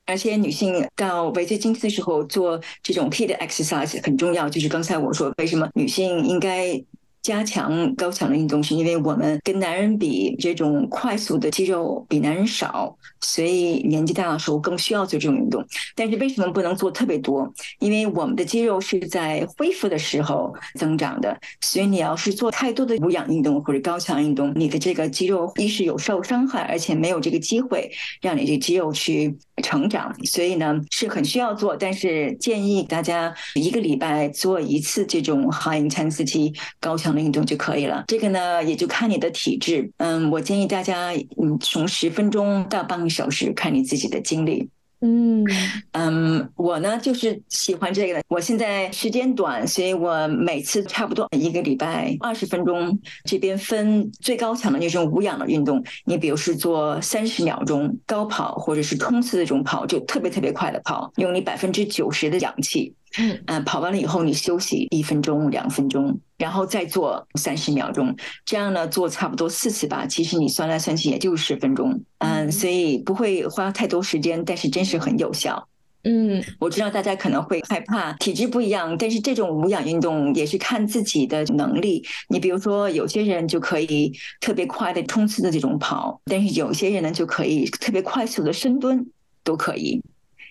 [0.06, 6.84] 而且女性到维持经期的时候做这种 key 的 exercise 很重要，就是刚才我说为什么女性应该。
[7.24, 15.66] 加强高强的运动，是因为我们跟男人比，这种快速的肌肉比男人少，所以年纪大的时候更需要做这种运动。
[15.96, 17.50] 但是为什么不能做特别多？
[17.80, 27.90] 因为我们的肌肉是在恢复的时候增长的，所以你要是做太多的无氧运动或者高强运动，你的这个肌肉一是有受伤害，而且没有这个机会
[28.22, 29.34] 让你这肌肉去
[29.64, 30.14] 成长。
[30.26, 37.13] 所以呢，是很需要做，但是建议大家一个礼拜做一次这种 high intensity 高强。
[37.22, 39.90] 运动就可以了，这个呢也就看你的体质。
[39.98, 44.70] 嗯，我建议大家，嗯，从十分钟到半个小时，看你自己的精力。
[45.06, 45.44] 嗯
[45.92, 48.22] 嗯，我呢就是喜欢这个的。
[48.30, 52.98] 我现在时间短，所以我每次差不多一个礼拜二十分钟。
[53.26, 62.94] 这边分最高强的那种无氧的运动，你比如是做三十秒钟高跑，或者是冲刺这种跑，就特别特别快的跑，用你百分之九十的氧气。
[63.20, 70.06] 嗯嗯，跑完了以后你休息一分钟、两分钟，然后再做三十秒钟，这样呢做差不多四次吧。
[70.06, 75.68] 其实你算来算去也就十分钟，嗯，所以不会花太多时间，但是真是很有效。
[76.06, 82.04] 嗯，我知道大家可能会害怕体质不一样，但是这种无氧运动也是看自己的能力。
[82.28, 89.06] 你比如说，有些人就可以特别快的冲刺的这种跑，但是有些人呢就可以特别快速的深蹲，
[89.46, 90.02] 都可以。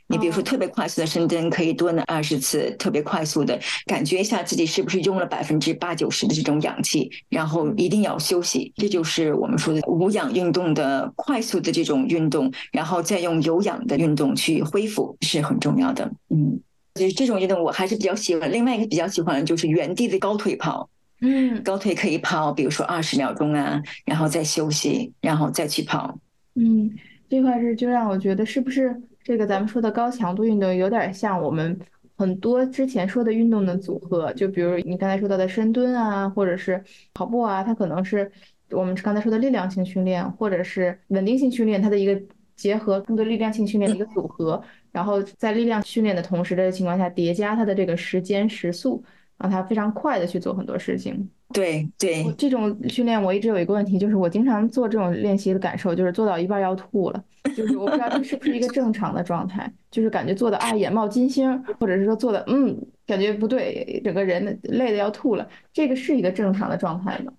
[0.08, 8.72] 你比如说，特别快速的深蹲可以蹲二十次，特别快速的感觉一下自己是不是用了百分之八九十的这种氧气，然后一定要休息。
[8.76, 16.10] 这就是我们说的无氧运动的快速的这种运动，然后再用有氧的运动去恢复是很重要的。
[16.28, 16.60] 嗯，
[16.94, 18.52] 就是这种运动我还是比较喜欢。
[18.52, 20.90] 另外一个比较喜欢的就是原地的高腿跑。
[21.22, 26.18] 嗯，高腿可以跑，比如说二十秒钟啊，然后再休息，然后再去跑。
[26.56, 26.90] 嗯，
[27.30, 29.00] 这块是就让我觉得是不是？
[29.24, 31.78] 这个咱们说的高强度运动有点像我们
[32.16, 36.82] 很多之前说的运动的组合，就比如你刚才说到的深蹲啊，或者是
[37.14, 38.30] 跑步啊，它可能是
[38.70, 42.20] 我们刚才说的力量性训练，或者是稳定性训练，它的一个
[42.54, 49.02] 结合，更多力量性训练的一个组合，然后在力量训练的同时的情况下，叠加它的这个时间时速，
[49.38, 51.28] 让它非常快的去做很多事情。
[51.52, 57.24] 对对，这种训练我一直有一个问题，就是我经常做这种练习的感受，就是做到一半要吐了，
[57.56, 67.32] 就是我不知道这是不是一个正常的状态，就是感觉做的啊眼冒金星，或者是说做的嗯感觉不对，整个人累的要吐了，这个是一个正常的状态吗？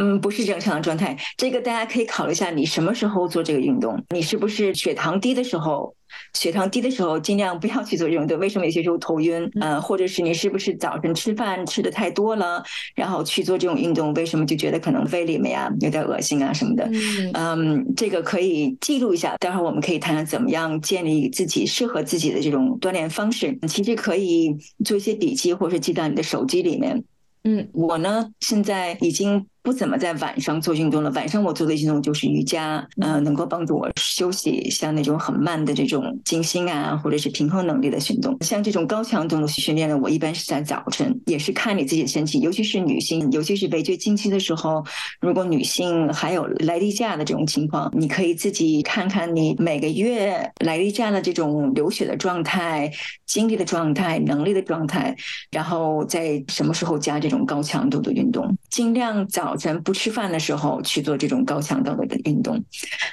[0.00, 1.14] 嗯，不是正常的状态。
[1.36, 4.02] 这个大家可以考虑一下，你什么时候做这个运动？
[4.08, 5.94] 你是不是血糖低的时候？
[6.32, 8.38] 血糖低的时候，尽量不要去做这种动。
[8.38, 9.48] 为什么有些时候头晕？
[9.60, 14.14] 呃，或者是你是不是早晨吃饭吃的太多了，然后去做这种运动？
[14.14, 16.90] 为什么就觉得可能胃里面呀有点恶心啊什么的？
[17.34, 19.36] 嗯，这个可以记录一下。
[19.38, 23.58] 待会儿我们可以谈谈怎么样建立自己适合自己的这种锻炼方式。
[23.68, 27.04] 其实可以做一些笔记，或者是记到你的手机里面。
[27.44, 29.46] 嗯，我呢现在已经。
[29.62, 31.10] 不怎么在晚上做运动了。
[31.10, 38.36] 晚上我做的运动就是瑜伽，呃，能够帮助我休息，像那种很慢的这种静心啊，或者是平衡能力的运动。
[38.40, 44.82] 像这种高强度的训练呢，我一般是在早晨，也是看你自己的身体，尤其是女性，尤其是围绝经期的时候，
[45.20, 52.90] 如果女性还有来例假的这种情况，你可以自己看看你每个月来例假的这种流血的状态、
[53.26, 55.14] 精力的状态、能力的状态，
[55.50, 59.49] 然后在什么时候加这种高强度的运动，尽量早。
[59.50, 62.62] 早晨不吃饭的时候去做这种高强度的运动，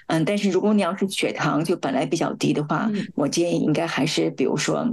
[0.06, 4.88] 嗯，但是如果你要是血糖就本来比较低的话，我建议应该还是比如说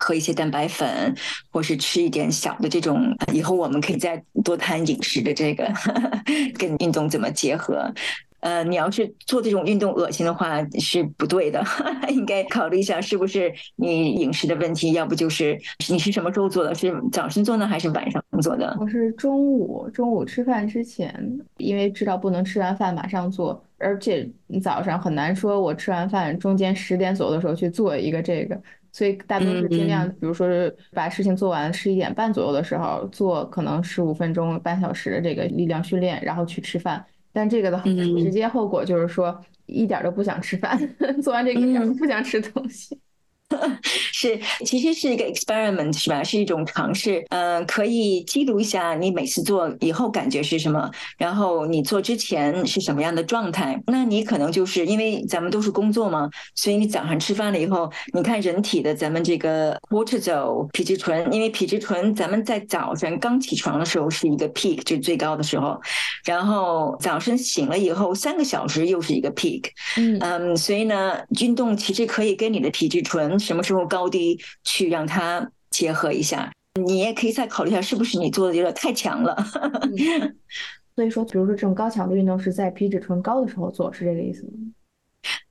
[0.00, 1.14] 喝一些蛋白粉，
[1.52, 3.16] 或是吃一点小的这种。
[3.32, 5.72] 以后我们可以再多谈饮食的这个
[6.58, 7.94] 跟运动怎么结合。
[8.44, 11.64] 呃，你要是做这种运动恶心的话是不对的，
[12.12, 16.74] 应该考虑一下是不是你饮食的问题，要不就是你是什么时候做的？
[16.74, 18.76] 是早晨做呢，还是晚上做的？
[18.78, 21.10] 我是中午，中午吃饭之前，
[21.56, 28.60] 因为知道不能吃完饭马上做，而且你早上很难说我吃完饭中间十点左右的时候去做一个这个，
[28.92, 37.02] 所以大多是尽量，比如说是把事情做完十一点半左右的时候做，可能十五分钟半小时的这个力量训练，然后去吃饭。
[37.34, 37.82] 但这个的
[38.16, 40.78] 直接后果就是说，一点都不想吃饭，
[41.20, 42.98] 做完这个一点都不想吃东西。
[43.84, 46.24] 是，其实是一个 experiment，是吧？
[46.24, 47.24] 是一种尝试。
[47.28, 53.80] 嗯，可以记录一下你每次做以后感觉是什么，然后你做之前是什么样的状态。
[53.86, 65.78] 那你可能就是因为咱们都是工作嘛，所以你早上吃饭了以后，你看人体的咱们这个 cortisol 皮质醇，因为皮质醇咱们在早晨刚起床的时候是一个 peak，就是最高的时候，
[66.24, 69.66] 然后早晨醒了以后三个小时又是一个 peak。
[69.96, 73.33] 嗯嗯，所以呢，运动其实可以跟你的皮质醇。
[73.38, 76.50] 什么时候高低去让它结合一下？
[76.80, 79.36] 你也可以再考虑一下，是不是你做的有点太强了？
[80.96, 84.50] 所以说，比如说这种高强度运动是在皮质醇高的时候做，是这个意思吗？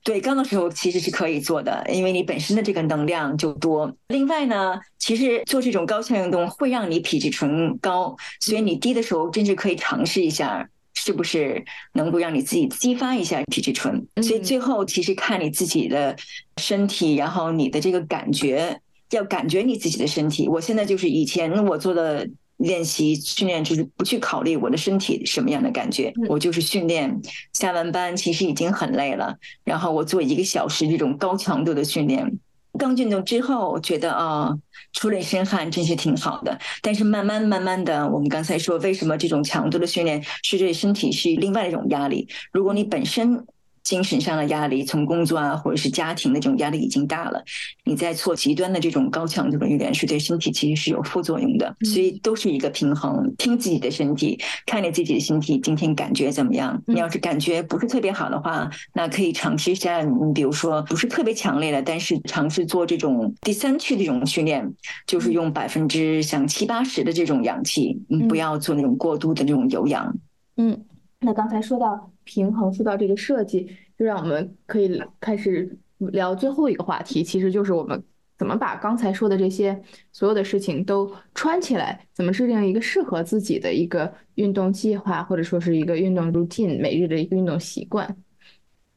[0.04, 3.90] 对，高的时候其实是可以做的，因为你本身的这个能量就多。
[4.08, 10.68] 另外呢，其实做这种高强运动会让你皮质醇高，所以你低的时候甚至可以尝试一下。
[10.94, 14.06] 是不是能够让你自己激发一下皮质醇？
[14.22, 16.16] 所以最后其实看你自己的
[16.56, 18.80] 身体，然后你的这个感觉，
[19.10, 20.48] 要感觉你自己的身体。
[20.48, 22.28] 我现在就是以前我做的
[22.58, 27.20] 练习训练，就是不去考虑我的身体什么样的感觉，我就是训练。
[27.52, 32.38] 下完班其实已经很累了，然后我做一个小时这种高强度的训练。
[32.78, 34.52] 刚运动之后，觉得啊，
[34.92, 36.58] 出了一身汗，真是挺好的。
[36.82, 42.28] 但是慢慢慢慢的，我们刚才说，为什么这种强度的训练是对身体是另外一种压力？
[42.52, 43.46] 如果你本身
[43.84, 47.44] 精神上的压力，从工作啊或者是家庭的这种压力已经大了，
[47.84, 51.76] 你在做极端的这种高强度的训练，是对身体其实是有副作用的。
[51.82, 56.82] 所以都是一个平衡，听自己的身体，看你自己的身体今天感觉怎么样。
[56.86, 64.72] 你要是感觉不是特别好的话，那可以尝试一下，你比如说不是特别强烈的，但是尝试做这种第三区的这种训练，
[65.06, 70.16] 就是用百分之像七八十的这种氧气，嗯，不要做那种过度的这种有氧。
[70.56, 70.84] 嗯，
[71.24, 72.10] 那刚才说到。
[72.26, 73.66] 平衡说到这个设计，
[73.98, 78.02] 就让我们可以开始聊最后一个话题，其实就是我们
[78.38, 79.78] 怎么把刚才说的这些
[80.10, 88.16] 所有的事情都穿起来，怎么制定一个适合自己的一个运动计划，或者说是一个运动 routine，每日的一个运动习惯。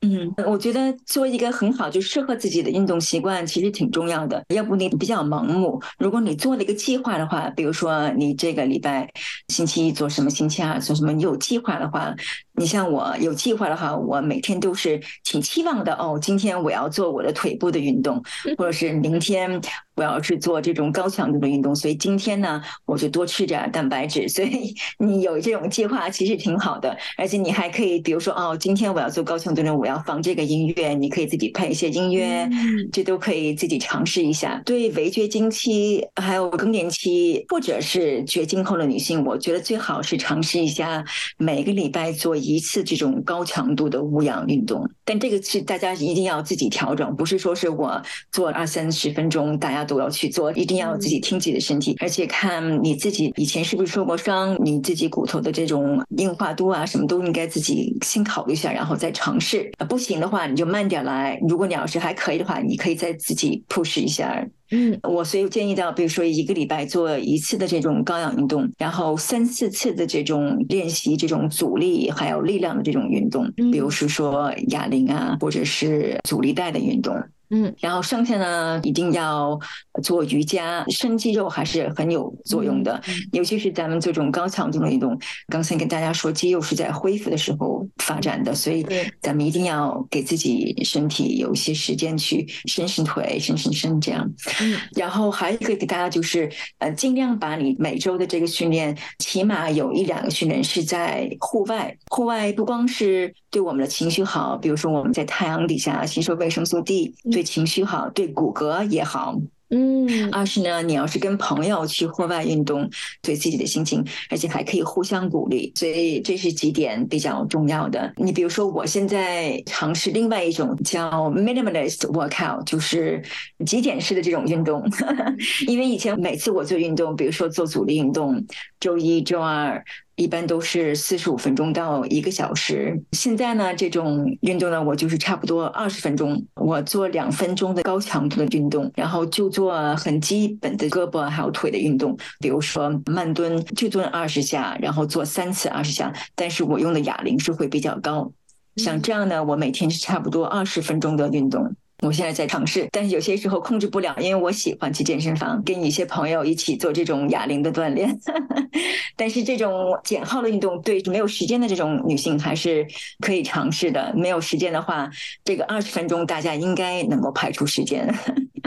[0.02, 4.44] 嗯，我觉得做一个很好就适合自己的运动习惯，其实挺重要的。
[4.54, 9.10] 要不你比较盲目，如果你做了一个计划的话，比如说你这个礼拜
[9.48, 12.16] 星期一做什么，星期二做什么，你有计划的话。
[12.60, 16.18] 你像我有计划的话，我每天都是挺期望的哦。
[16.20, 18.20] 今天我要做我的腿部的运动，
[18.58, 19.62] 或者是明天
[19.96, 21.76] 我要去做这种高强度的运动。
[21.76, 24.28] 所以今天呢，我就多吃点蛋白质。
[24.38, 32.50] 所以你有这种计划其实挺好的，而且你还可以，比如说哦，今天我要做高强度的，我要放这个音乐，你可以自己配一些音乐，
[32.92, 34.60] 这都可以自己尝试一下。
[34.66, 41.06] 对围绝经期还有更年期或者是绝经后的女性，我觉得最好是尝试一下
[41.38, 42.36] 每个礼拜做。
[42.47, 59.70] 一次这种高强度的无氧运动，但这个是大家一定要自己调整，不是说是我做二三十分钟，大家都要去做，一定要自己听自己的身体，而且看你自己以前是不是受过伤，你自己骨头的这种硬化度啊，什么都应该自己先考虑一下，然后再尝试。
[59.90, 61.40] 不行的话，你就慢点来。
[61.48, 64.48] 如果你要是还可以的话，你可以再自己 push 一下。
[64.72, 77.16] 嗯，我所以建议到，比如说一个礼拜做一次的这种高氧运动，然后三四次的这种练习这种阻力还有力量的这种运动，比如是说哑铃啊，或者是阻力带的运动。
[77.50, 79.58] 嗯，然后剩下呢，一定要
[80.04, 83.02] 做瑜伽，伸肌肉还是很有作用的。
[83.32, 85.18] 尤其是咱们这种高强度的运动，
[85.48, 88.86] 刚才跟大家说，肌肉是在恢复的时候发展的，所以
[89.22, 94.30] 咱们一定要给自己身体有一些时间去伸伸腿、伸伸伸这样。
[94.60, 101.98] 嗯，然后还一个给大家就是，呃，尽量把你每周的这个训练，起码有一两个训练是在户外。
[102.10, 107.16] 户外不光是对我们的情绪好，比如说我们在太阳底下吸收维生素 D。
[107.38, 109.40] 对情绪好，对骨骼也好。
[109.70, 112.90] 嗯，二是呢，你要是跟朋友去户外运动，
[113.22, 118.12] 对自己的心情，而且还可以互相鼓励，所以这是几点比较重要的。
[118.16, 123.22] 你比如说，我现在尝试另外一种叫 minimalist workout，就是
[123.68, 124.84] 极简式的这种运动。
[125.68, 128.44] 因为以前每次我做运动，比如说做阻力运动，
[128.80, 129.86] 周一周二。
[130.18, 133.00] 一般都是四十五分钟到一个小时。
[133.12, 146.12] 现在呢，这种运动呢，我就是差不多二十分钟，我做两分钟的高强度的运动，然后就做很基本的胳膊还有腿的运动，比如说慢蹲，就蹲二十下，然后做三次二十下。
[146.34, 148.32] 但是我用的哑铃是会比较高。
[148.78, 151.76] 像这样呢，我每天是差不多二十分钟的运动。
[152.04, 158.16] 我现在在尝试，但是有些时候控制不了，因为我喜欢去健身房，跟一些朋友一起做这种哑铃的锻炼。
[159.18, 162.86] 但是这种减号的运动，对没有时间的这种女性还是
[163.20, 164.14] 可以尝试的。
[164.16, 165.10] 没有时间的话，
[165.44, 168.08] 这个二十分钟大家应该能够排出时间。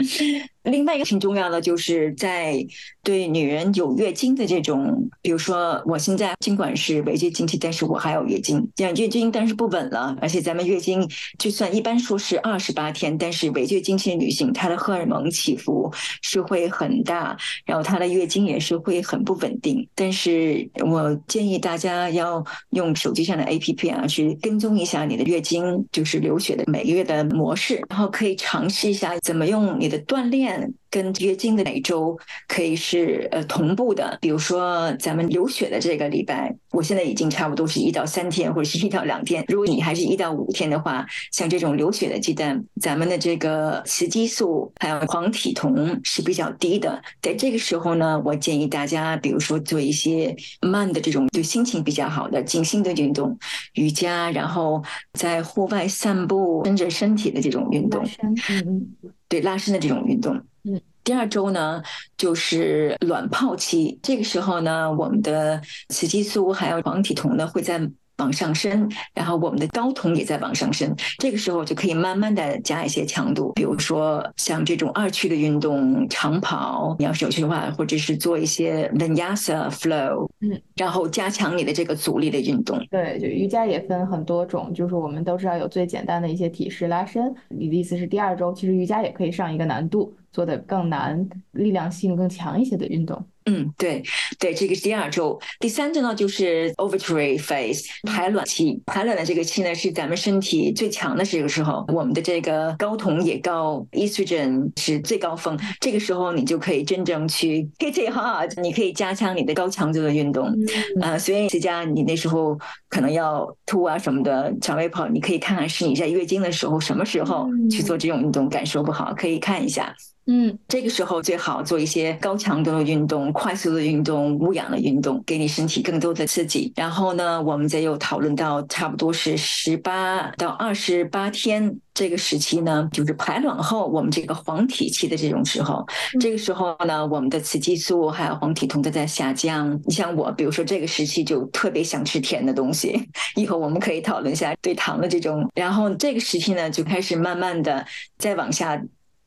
[0.63, 2.63] 另外一个挺重要的，就是在
[3.01, 11.09] 对女人有月经的这种，比如说我现在尽管是围绝经期，但是我还有月经，这样月经但是不稳了，而且咱们月经
[11.39, 15.91] 就算一般说是二十八天，但是围绝经期的女性，她的荷尔蒙起伏
[16.21, 17.35] 是会很大，
[17.65, 19.87] 然后她的月经也是会很不稳定。
[19.95, 30.50] 但是我建议大家要用手机上的 APP 啊，去跟踪一下你的月经就是流血的每个月的模式，然后可以尝试一下怎么用你的锻炼。
[30.51, 32.19] in 跟月经的每周
[32.49, 39.43] 可以是呃同步的，比如说咱们流血的这个礼拜，我现在已经差不多是一到三天或者是一到两天。
[39.47, 47.01] 如果你还是一到五天的话，像这种流血的鸡蛋，咱们的这个雌激素还有黄体酮是比较低的。
[47.21, 53.39] 在这个时候呢，我建议大家，比如说做一些慢的这种对心情比较好的静心的运动，
[53.75, 54.83] 瑜伽，然后
[55.13, 58.05] 在户外散步、伸着身体的这种运动。
[58.21, 58.87] 嗯嗯。
[59.31, 61.81] 对拉伸的这种运动，嗯，第二周呢
[62.17, 67.81] 就是卵泡期，这个时候呢，我们的雌激素还有黄体酮呢会在
[68.17, 80.29] 往上升，然后我们的睾酮也在往上升，这个时候就可以慢慢的加一些强度，比如说像这种二区的运动，长跑，你要是有趣的话，或者是做一些 Vinyasa flow。
[80.41, 82.79] 嗯，然后加强你的这个阻力的运动。
[82.91, 87.33] 对，就瑜伽也分很多种，就是我们都知道有最简单的一些体式拉伸。
[87.49, 93.29] 你的意思是第二周其实瑜伽也可以上一个难度，做的更难、力量性更强一些的运动。
[93.45, 94.03] 嗯，对
[94.39, 95.39] 对，这个是第二周。
[95.59, 98.81] 第三周呢，就是 ovulatory phase 排卵期。
[98.85, 105.59] 排卵的这个期呢，是咱们身体最强的这个时候，我们的这个睾酮也高，estrogen 是最高峰。
[105.79, 110.53] 这个时候你就可以真正去 hit it hard，你可以加强你的高强度的运动。
[111.01, 112.57] 啊，所以思佳，你那时候
[112.89, 119.95] 可能要吐啊什么的，肠胃不好，你可以看看是你在月经的时候什么时候去做这种运动，感受不好可以看一下。
[120.27, 126.71] 嗯，这个时候最好做一些高强度的运动、快速的运动、无氧的运动，给你身体更多的刺激。
[126.75, 135.85] 然后呢，我们再又讨论到差不多是十八到二十八天这个时期呢，就是排卵后我们这个黄体期的这种时候。
[136.19, 139.79] 这个时候呢，我们的雌激素还有黄体酮都在下降。
[139.85, 145.49] 你像我，比如说这个时期就特别想吃甜的东西， 以后我们可以讨论一下对糖的这种。
[145.55, 147.85] 然后这个时期呢，就开始慢慢的
[148.17, 148.81] 再往下。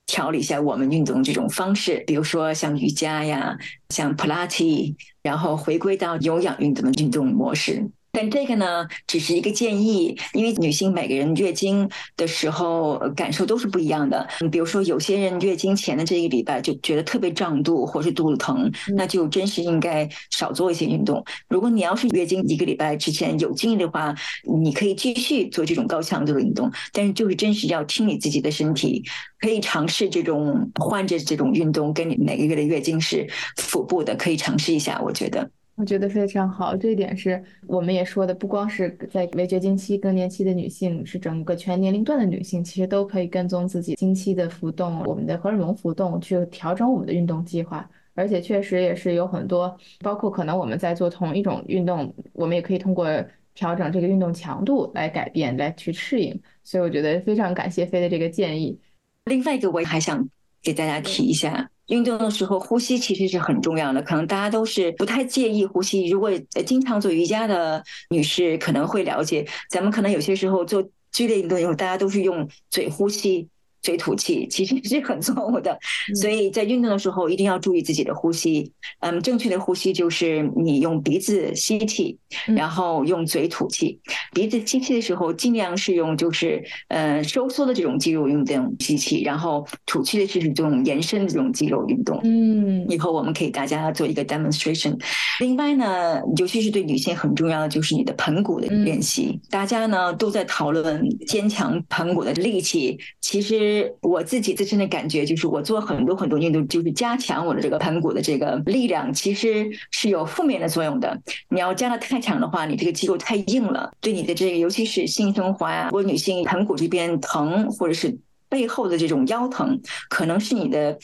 [0.06, 3.56] 调理一下我们运动这种方式，比如说像瑜伽呀，
[3.88, 7.90] 像普拉提，然后回归到有氧运动的运动模式。
[8.14, 14.26] 但这个呢，只是一个建议，因为女性每个人月经的时候感受都是不一样的。
[14.40, 21.24] 你比如说，有些人月经前的这一个礼拜就觉得特别胀肚，或是肚子疼，那就真是应该少做一些运动。
[21.48, 24.14] 如果你要是月经一个礼拜之前有经历的话，
[24.62, 26.70] 你可以继续做这种高强度的运动。
[26.92, 29.02] 但是就是真是要听你自己的身体，
[29.40, 35.00] 可以尝试这种换着这种运动，跟你每个月的月经是腹部的，可以尝试一下。
[35.02, 35.50] 我觉得。
[35.76, 47.88] 我觉得非常好，这一点是我们也说的，不光是在围绝经期、更年期的女性，是整个全年龄段的女性，其实都可以跟踪自己经期的浮动，我们的荷尔蒙浮动，去调整我们的运动计划。
[48.14, 53.08] 而且确实也是有很多，包括可能我们在做同一种运动，我们也可以通过
[53.54, 56.40] 调整这个运动强度来改变，来去适应。
[56.62, 58.78] 所以我觉得非常感谢飞的这个建议。
[59.24, 60.28] 另外一个，我还想
[60.62, 61.68] 给大家提一下。
[61.88, 64.02] 运动的时候，呼吸其实是很重要的。
[64.02, 66.06] 可能大家都是不太介意呼吸。
[66.08, 66.30] 如果
[66.66, 70.82] 经常做瑜伽的女士可能会了解，咱们可能有些时候做
[71.12, 73.48] 剧烈运动以后，大家都是用嘴呼吸。
[73.84, 75.78] 嘴吐气其实是很错误的，
[76.14, 78.72] 所以在运动的时候一定要注意自己的呼吸。
[79.00, 82.18] 嗯，正确的呼吸就是你用鼻子吸气，
[82.56, 84.00] 然后用嘴吐气。
[84.32, 92.18] 鼻子吸气的时候，尽量是用就是呃收缩的这种肌肉运动吸气，然后吐气的是这种延伸的这种肌肉运动。
[92.24, 94.98] 嗯，以后我们可以大家做一个 demonstration。
[95.40, 99.38] 另外呢，尤其是对女性很重要的就是你的盆骨的练习。
[99.50, 103.73] 大家呢都在讨论坚强盆骨的力气，其实。
[104.00, 111.18] 我自己自身的感觉就是，我做很多很多运动，就是加强我的这个盆骨的这个力量，其实是有负面的作用的。
[111.48, 118.16] 你要加的太强的话，你这个肌肉太硬了，对你的这个，尤其是性生活呀，如果女性盆骨这边疼，或者是
[118.48, 120.98] 背后的这种腰疼，可能是你的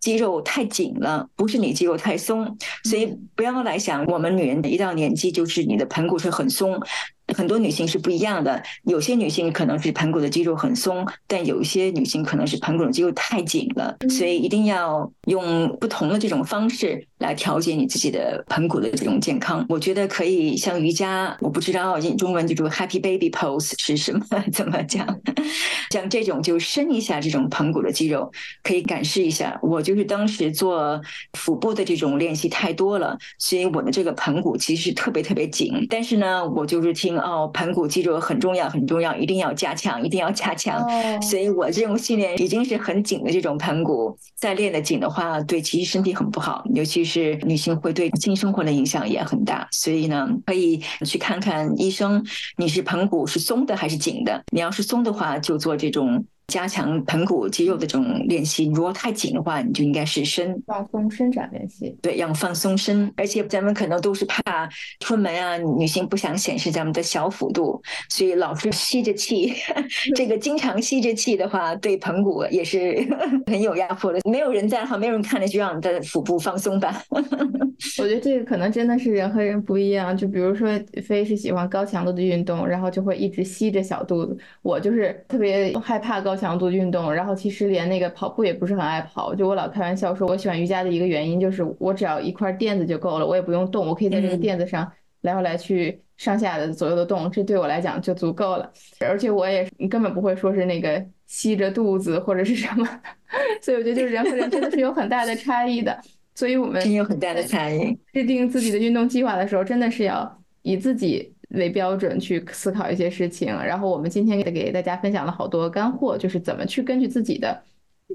[0.00, 2.56] 肌肉太紧了，不是你肌肉太松。
[2.84, 6.80] 所以不要来想，我们女人一到年纪，就是你的盆骨是很松。
[7.34, 19.66] 很多女性是不一样的，有些女性可能是盆骨的肌肉很松，但有一些女性可能是盆骨的肌肉太紧了，所以一定要用不同的这种方式来调节你自己的盆骨的这种健康。
[19.68, 25.04] 我觉得可以像瑜伽，我不知道中文就这 Happy Baby Pose 是什么，怎么讲？
[25.90, 28.30] 像这种就伸一下这种盆骨的肌肉，
[28.62, 29.58] 可以感受一下。
[29.62, 31.00] 我就是当时做
[31.34, 35.86] 腹部的这种练习太多了，所以我的这个盆骨其实特别特别紧。
[35.90, 37.15] 但是呢，我就是听。
[37.20, 40.84] 哦，盆骨肌肉很重要，很重要，一定要加强，一定要加强。
[41.20, 49.66] 所以我这种训练已经是很紧的这种盆骨，再练的紧的话，对其实身体很不好，尤其是女性会对性生活的影响也很大。
[49.70, 52.24] 所以呢，可以去看看医生，
[52.56, 54.42] 你是盆骨是松的还是紧的？
[54.52, 56.24] 你要是松的话，就做这种。
[56.48, 61.94] 加强盆骨肌肉的这种练习，如果太紧的话，你就应该是伸放松伸展练习。
[62.00, 64.68] 对，要放松伸，而且咱们可能都是怕
[65.00, 69.52] 出门啊，女性不想显示咱们的小腹肚，所以老是吸着气。
[70.14, 72.96] 这个经常吸着气的话，对盆骨也是
[73.50, 74.20] 很有压迫的。
[74.30, 77.02] 没有人在的话，没有人看着，就让你的腹部放松吧。
[77.10, 80.16] 我觉得这个可能真的是人和人不一样。
[80.16, 80.68] 就比如说，
[81.04, 84.38] 飞是喜欢高强度的运动，然后就会一直吸着小肚子。
[84.62, 86.35] 我就是特别害怕高。
[86.36, 89.34] 强度运动，然后其实连那个跑步也不是很爱跑。
[89.34, 94.90] 就我老开玩笑说，我喜欢瑜伽的一个原因就是，我只要一块垫子就够了，我也不用动，我可以在这个垫子上
[95.22, 98.70] 来回来去上下的左右的动，这对我来讲就足够了。
[99.00, 102.86] 而且我也根本不会说是那个吸着肚子或者是什么，
[103.62, 105.98] 所以我觉得就是人和人真的是有很大的差异的。
[106.34, 107.98] 所以我们真有很大的差异。
[108.12, 113.48] 制定自己的运动计划的时候，真的是要以自己为标准去思考一些事情。
[113.48, 117.62] 然后我们今天也给大家分享了好多干货，就是怎么去根据自己的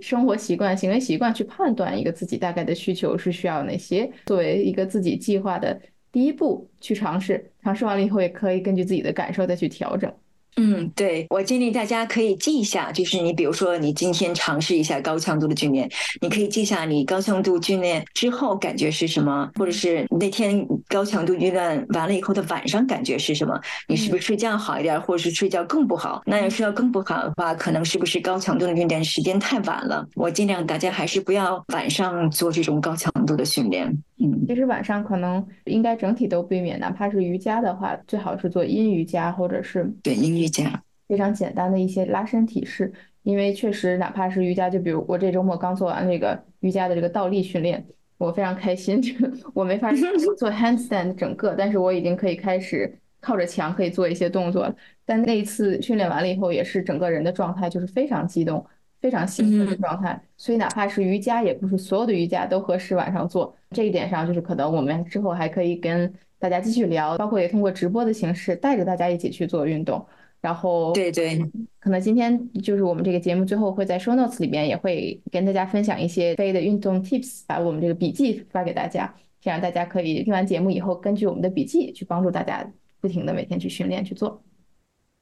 [0.01, 5.79] 生活习惯、行为习惯去判断一个自己大概的需求是需要哪些，作为一个自己计划的
[6.11, 7.51] 第一步去尝试。
[7.63, 10.11] 尝试完了以后，也可以根据自己的感受再去调整。
[10.57, 15.89] 嗯，对，我建议大家可以记一下，就是你比如说你今天尝试一下高强度的训练，
[16.21, 26.21] 你可以记下你高强度训练之后感觉是什么，或者是那天高强度训练完了以后的晚上感觉是什么，你是不是睡觉好一点，或者是睡觉更不好？
[26.25, 30.05] 那要睡觉更不好的话，可能是不是高强度的训练时间太晚了？
[30.15, 33.87] 我尽量大家还是不要晚上做这种高强度的训练。
[34.23, 42.91] 嗯，其实晚上可能应该整体都避免，哪怕是瑜伽的话，最好是做阴瑜伽，或者是对阴瑜伽，非常简单的一些拉伸体式。
[43.23, 47.85] 因为确实，哪怕是瑜伽，就比如我这周末刚做完这个瑜伽的这个倒立训练，
[48.17, 49.01] 我非常开心。
[49.53, 49.91] 我没法
[50.37, 54.75] 做 handstand 整个，但是我已经可以开始靠着墙可以做一些动作了。
[55.05, 58.65] 但那一次训练完了以后，也是整个人的状态就是非常激动。
[59.01, 63.51] 非常兴奋的状态，所以哪怕是瑜伽，也不是所有的瑜伽都合适晚上做。
[63.71, 70.05] 这一点上，就是可能我们之后还可以跟大家继续聊，包括也通过直播的形式带着大家一起去做运动。
[70.41, 71.39] 然后，对对，
[71.79, 82.67] 可能今天就是我们这个节目最后会在 show notes 里边也会跟大家分享一些飞的运动 tips，把我们这个笔记发给大家，这样大家可以听完节目以后，根据我们的笔记去帮助大家
[82.99, 84.43] 不停的每天去训练去做。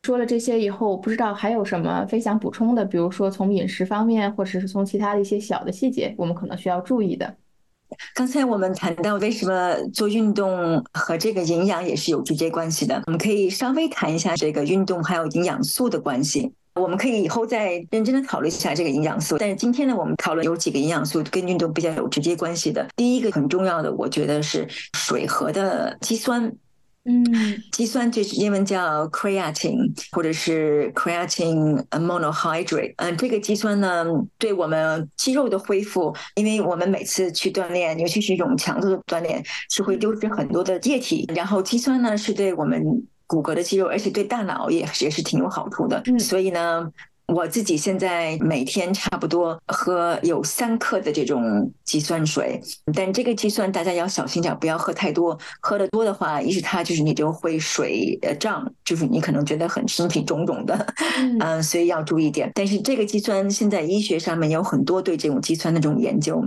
[0.03, 7.36] 说了这些以后，不知道还有什么非想补充的，比如说从饮食方面，或者是从其他的一些小的细节，我们可能需要注意的。
[8.14, 16.52] 刚才我们谈到为什么做运动和这个营养也是有直接关系的，我们可以稍微谈一下这个运动还有营养素的关系。
[16.76, 19.38] 我们可以以后再认真的讨论一下这个营养素。
[19.38, 22.88] 但是今天呢，我们讨论有几个营养素跟运动比较有直接关系的。
[22.96, 26.54] 第一个很重要的，我觉得是水和的肌酸。
[27.06, 27.24] 嗯，
[27.72, 32.93] 肌酸就是英文叫 creatine，或者是 creatine monohydrate。
[32.97, 34.06] 嗯，这个肌酸呢，
[34.38, 41.26] 对我们肌肉的恢复，因为我们每次去锻炼，尤其是一种强度的锻炼，是会丢失很多的液体。
[41.34, 42.84] 然后肌酸呢，是对我们
[43.26, 46.04] 骨骼的肌肉，而且对大脑也也是挺有好处的。
[46.20, 46.91] 所以呢。
[47.34, 52.61] 我自己现在每天差不多喝有三克的这种肌酸水，
[52.93, 55.38] 但这个肌酸大家要小心点，不要喝太多。
[55.61, 60.93] 喝的多的话，一是它就是你就会水呃胀，就是你可能觉得很身体肿肿的，
[61.39, 62.51] 嗯， 所以要注意点。
[62.55, 66.43] 但是这个肌酸现在医学上面有很多对这种肌酸的这种研究。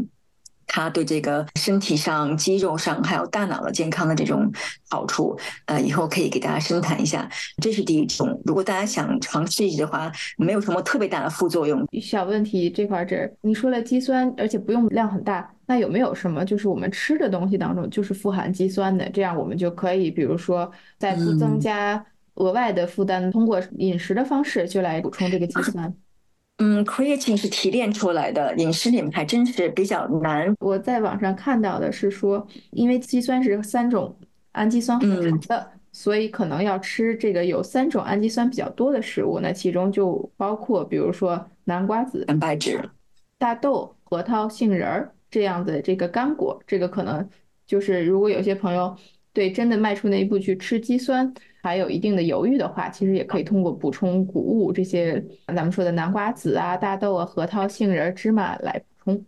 [0.75, 4.51] 它对这个身体上、肌肉上还有大脑的健康的这种
[4.89, 7.29] 好处，呃，以后可以给大家深谈一下。
[7.61, 8.41] 这是第一种。
[8.47, 11.87] 如果大家想尝试一下的话，没有什么特别大的副作用。
[12.01, 19.07] 小问题这块儿，这你说了肌酸，而且不用量很大，那有没有什么就是我们吃的东西当中就是富含肌酸的？
[19.11, 22.03] 这样我们就可以，比如说在不增加
[22.37, 25.95] 额外的负担，通过饮食的方式就来补充这个肌酸。
[26.59, 30.55] 嗯，creatine 是提炼出来的，饮食里面还真是比较难。
[30.61, 34.17] 我在网上看到的是说，因为肌酸是三种
[34.53, 39.41] 氨基酸合成的，所以可能要吃这个有三种氨基酸比较多的食物。
[39.41, 42.89] 那其中就包括，比如说南瓜子、蛋白质、
[43.39, 46.63] 大豆、核桃、杏仁儿这样的这个干果。
[46.65, 47.29] 这个可能
[47.67, 48.97] 就是如果有些朋友
[49.33, 51.35] 对真的迈出那一步去吃肌酸。
[51.63, 59.25] 还有一定的犹豫的话，其实也可以通过补充谷物这些咱们说的南瓜子啊、大豆啊、核桃、杏仁、芝麻来补充，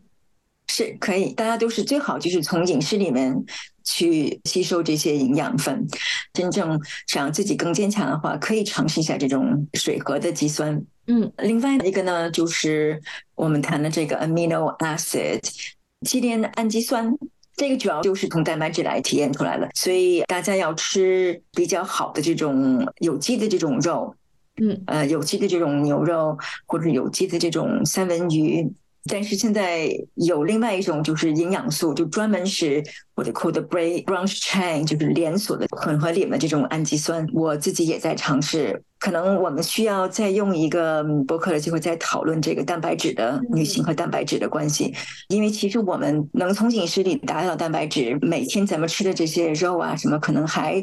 [0.66, 1.32] 是可以。
[1.32, 3.44] 大家都是最好就是从饮食里面
[3.84, 5.86] 去吸收这些营养分。
[6.32, 10.84] 真正想自己更坚强的话，可以尝试一下这种水合的肌酸。
[11.06, 13.00] 嗯，另外一个呢，就是
[13.36, 15.40] 我们谈的这个 amino acid，
[16.00, 17.16] 肌链氨基酸。
[17.56, 24.14] 这个主要就是从蛋白质来体验出来的，所以大家要吃比较好的这种有机的这种肉，
[24.60, 26.36] 嗯，呃，有机的这种牛肉
[26.66, 28.72] 或者有机的这种三文鱼。
[29.10, 32.82] 但是现在有另外一种就是营养素，就专门是
[33.14, 37.26] 我的 called branch chain，就是连锁的混合里面这种氨基酸。
[37.32, 44.94] 我自己也在尝试，可能我们需要再用一个博客的机会再讨论这个蛋白质的女性和蛋白质的关系，
[45.28, 50.82] 因为其实我们能从饮食里达到蛋白质，每天咱们吃的这些肉啊什么，可能还。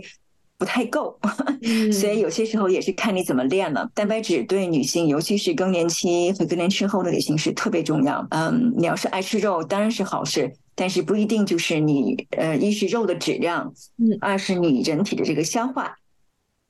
[0.61, 1.17] 不太够，
[1.91, 3.89] 所以有些时候也是看你怎么练了。
[3.95, 8.23] 蛋白质对女性，尤其是更年期和更年期后的女性是特别重要。
[8.29, 15.95] 嗯，你要是爱吃肉，当然是好事，但是不一定就是你呃，一是肉的质量，嗯，二是你人体的这个消化。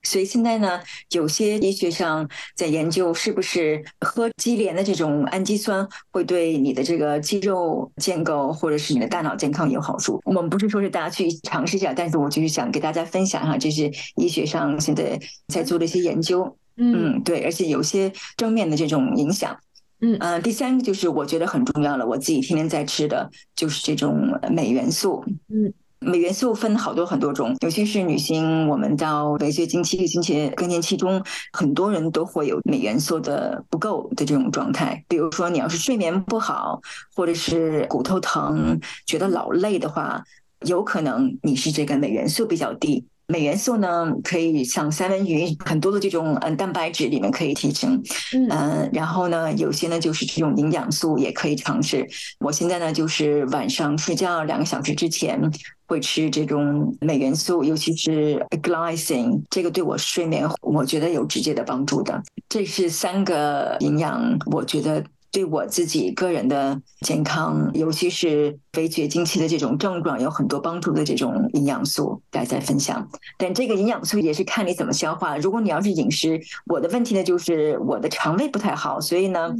[0.02, 0.80] 所以现在呢，
[1.10, 10.20] 有些医学上在研究是不是喝肌联的这种氨基酸会对你的这个肌肉建构或者是你的大脑健康有好处。
[10.24, 16.56] 我们不是说是大家去尝试一下，但是我就是想给大家分享哈，这是医学上现在在做的一些研究。
[16.76, 19.56] 嗯，对，而且有些正面的这种影响。
[20.00, 25.24] 嗯呃，第三个就是我觉得很重要了，我自己天天在吃的就是这种镁元素。
[25.48, 25.72] 嗯。
[26.04, 31.22] 镁元素分好多很多种，尤其是女性，我们到围月经期、经期更年期中，
[31.52, 35.04] 很多人都会有镁元素的不够的这种状态。
[35.08, 36.80] 比如说，你要是睡眠不好，
[37.14, 40.22] 或者是骨头疼、觉得老累的话，
[40.66, 43.06] 有可能你是这个镁元素比较低。
[43.28, 48.02] 镁元素呢，可以像三文鱼很多的这种嗯蛋白质里面可以提升，
[48.50, 52.06] 嗯，然后呢，有些呢就是这种营养素也可以尝试。
[52.40, 55.40] 我现在呢，就是晚上睡觉两个小时之前
[55.86, 62.22] 会吃这种镁元素，尤其是 glycine，这个对我睡眠我觉得有直接的帮助的。
[62.48, 65.02] 这是三个营养，我觉得。
[65.32, 73.08] 对我自己个人的健康，尤其是围绝经期的这种症状，有很多帮助的这种营养素，大家分享。
[73.38, 75.38] 但这个营养素也是看你怎么消化。
[75.38, 79.54] 如果你要是饮食，我的问题呢就是我的肠胃不太好，所以呢，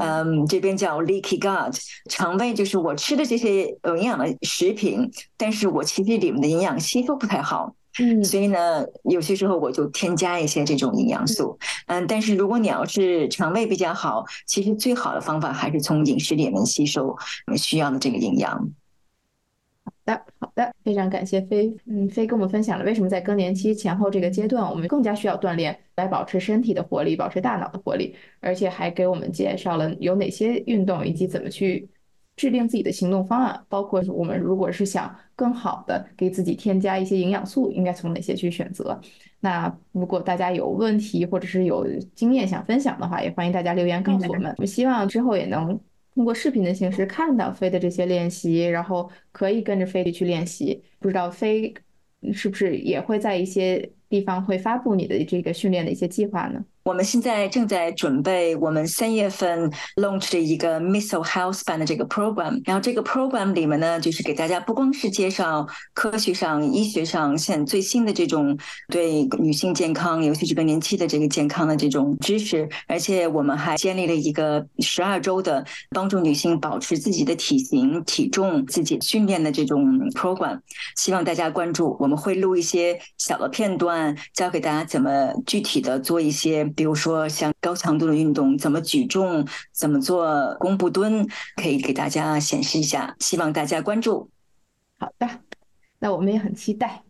[0.00, 7.74] 嗯，这边叫 leaky gut，肠胃就是我吃的这些有营养的食品，但是我其实里面的营养吸收不太好。
[8.00, 11.58] 嗯，所以呢，有些时候我就添加一些这种营养素。
[11.86, 17.16] 嗯，但是如果你要是肠胃比较好，其实最好的方法还是从饮食里面吸收
[17.56, 18.70] 需要的这个营养。
[19.84, 31.88] 好的，好的，非常感谢飞，嗯，飞跟我们分享了为什么在更年期前后这个阶段，我们更加需要锻炼来保持身体的活力，保持大脑的活力，而且还给我们介绍了有哪些运动以及怎么去。
[32.38, 38.98] 制定自己的行动方案，包括我们如果是想更好的给自己添加一些营养素，应该从哪些去选择？
[39.40, 44.54] 那如果大家有问题或者是有经验想分享的话，也欢迎大家留言告诉我们。
[44.56, 45.78] 我们希望之后也能
[46.14, 50.82] 通过视频的形式看到飞的这些练习，然后可以跟着飞去练习。
[51.00, 51.74] 不知道飞
[52.32, 56.64] 是不是也会在一些地方会发布你的这个训练的一些计划呢？
[56.88, 68.56] 我们现在正在准备我们三月份 launch 的一个 Missile Health Band 的这个 program，然后这个 program 里面呢，就是给大家不光是介绍科学上、医学上现最新的这种
[68.88, 80.58] 对女性健康，尤其是更年期的这个健康的这种知识，而且我们还建立了一个十二周的帮助女性保持自己的体型、体重、自己训练的这种 program，
[80.96, 81.98] 希望大家关注。
[82.00, 86.66] 我们会录一些小的片段，教给大家怎么具体的做一些。
[86.78, 91.26] 比如说像高强度的运动，怎么举重，怎么做弓步蹲，
[91.56, 94.30] 可以给大家显示一下，希望大家关注。
[94.96, 95.28] 好的，
[95.98, 97.02] 那我们也很期待。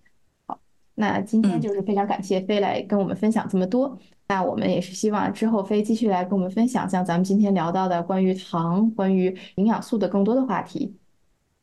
[0.46, 0.58] 好，
[0.94, 3.98] 那今天就是非常感谢飞来跟我们分享这么多。
[4.26, 10.96] 那我们也是希望之后飞继续来跟我们分享，像咱们今天聊到的关于糖、关于营养素的更多的话题。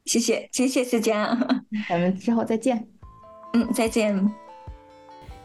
[0.05, 1.35] 谢谢，谢谢思佳，
[1.89, 2.87] 咱们之后再见。
[3.53, 4.44] 嗯，再见。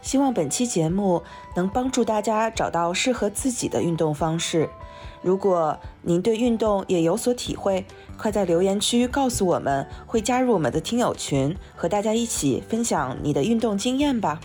[0.01, 1.23] 希望本期节目
[1.55, 4.69] 能帮助大家找到适合自己的运动方式。
[5.21, 7.85] 如果您对运动也有所体会，
[8.17, 14.41] 快在留言区告诉我们，会加入我们的听友群，和大家一起分享你的运动经验吧。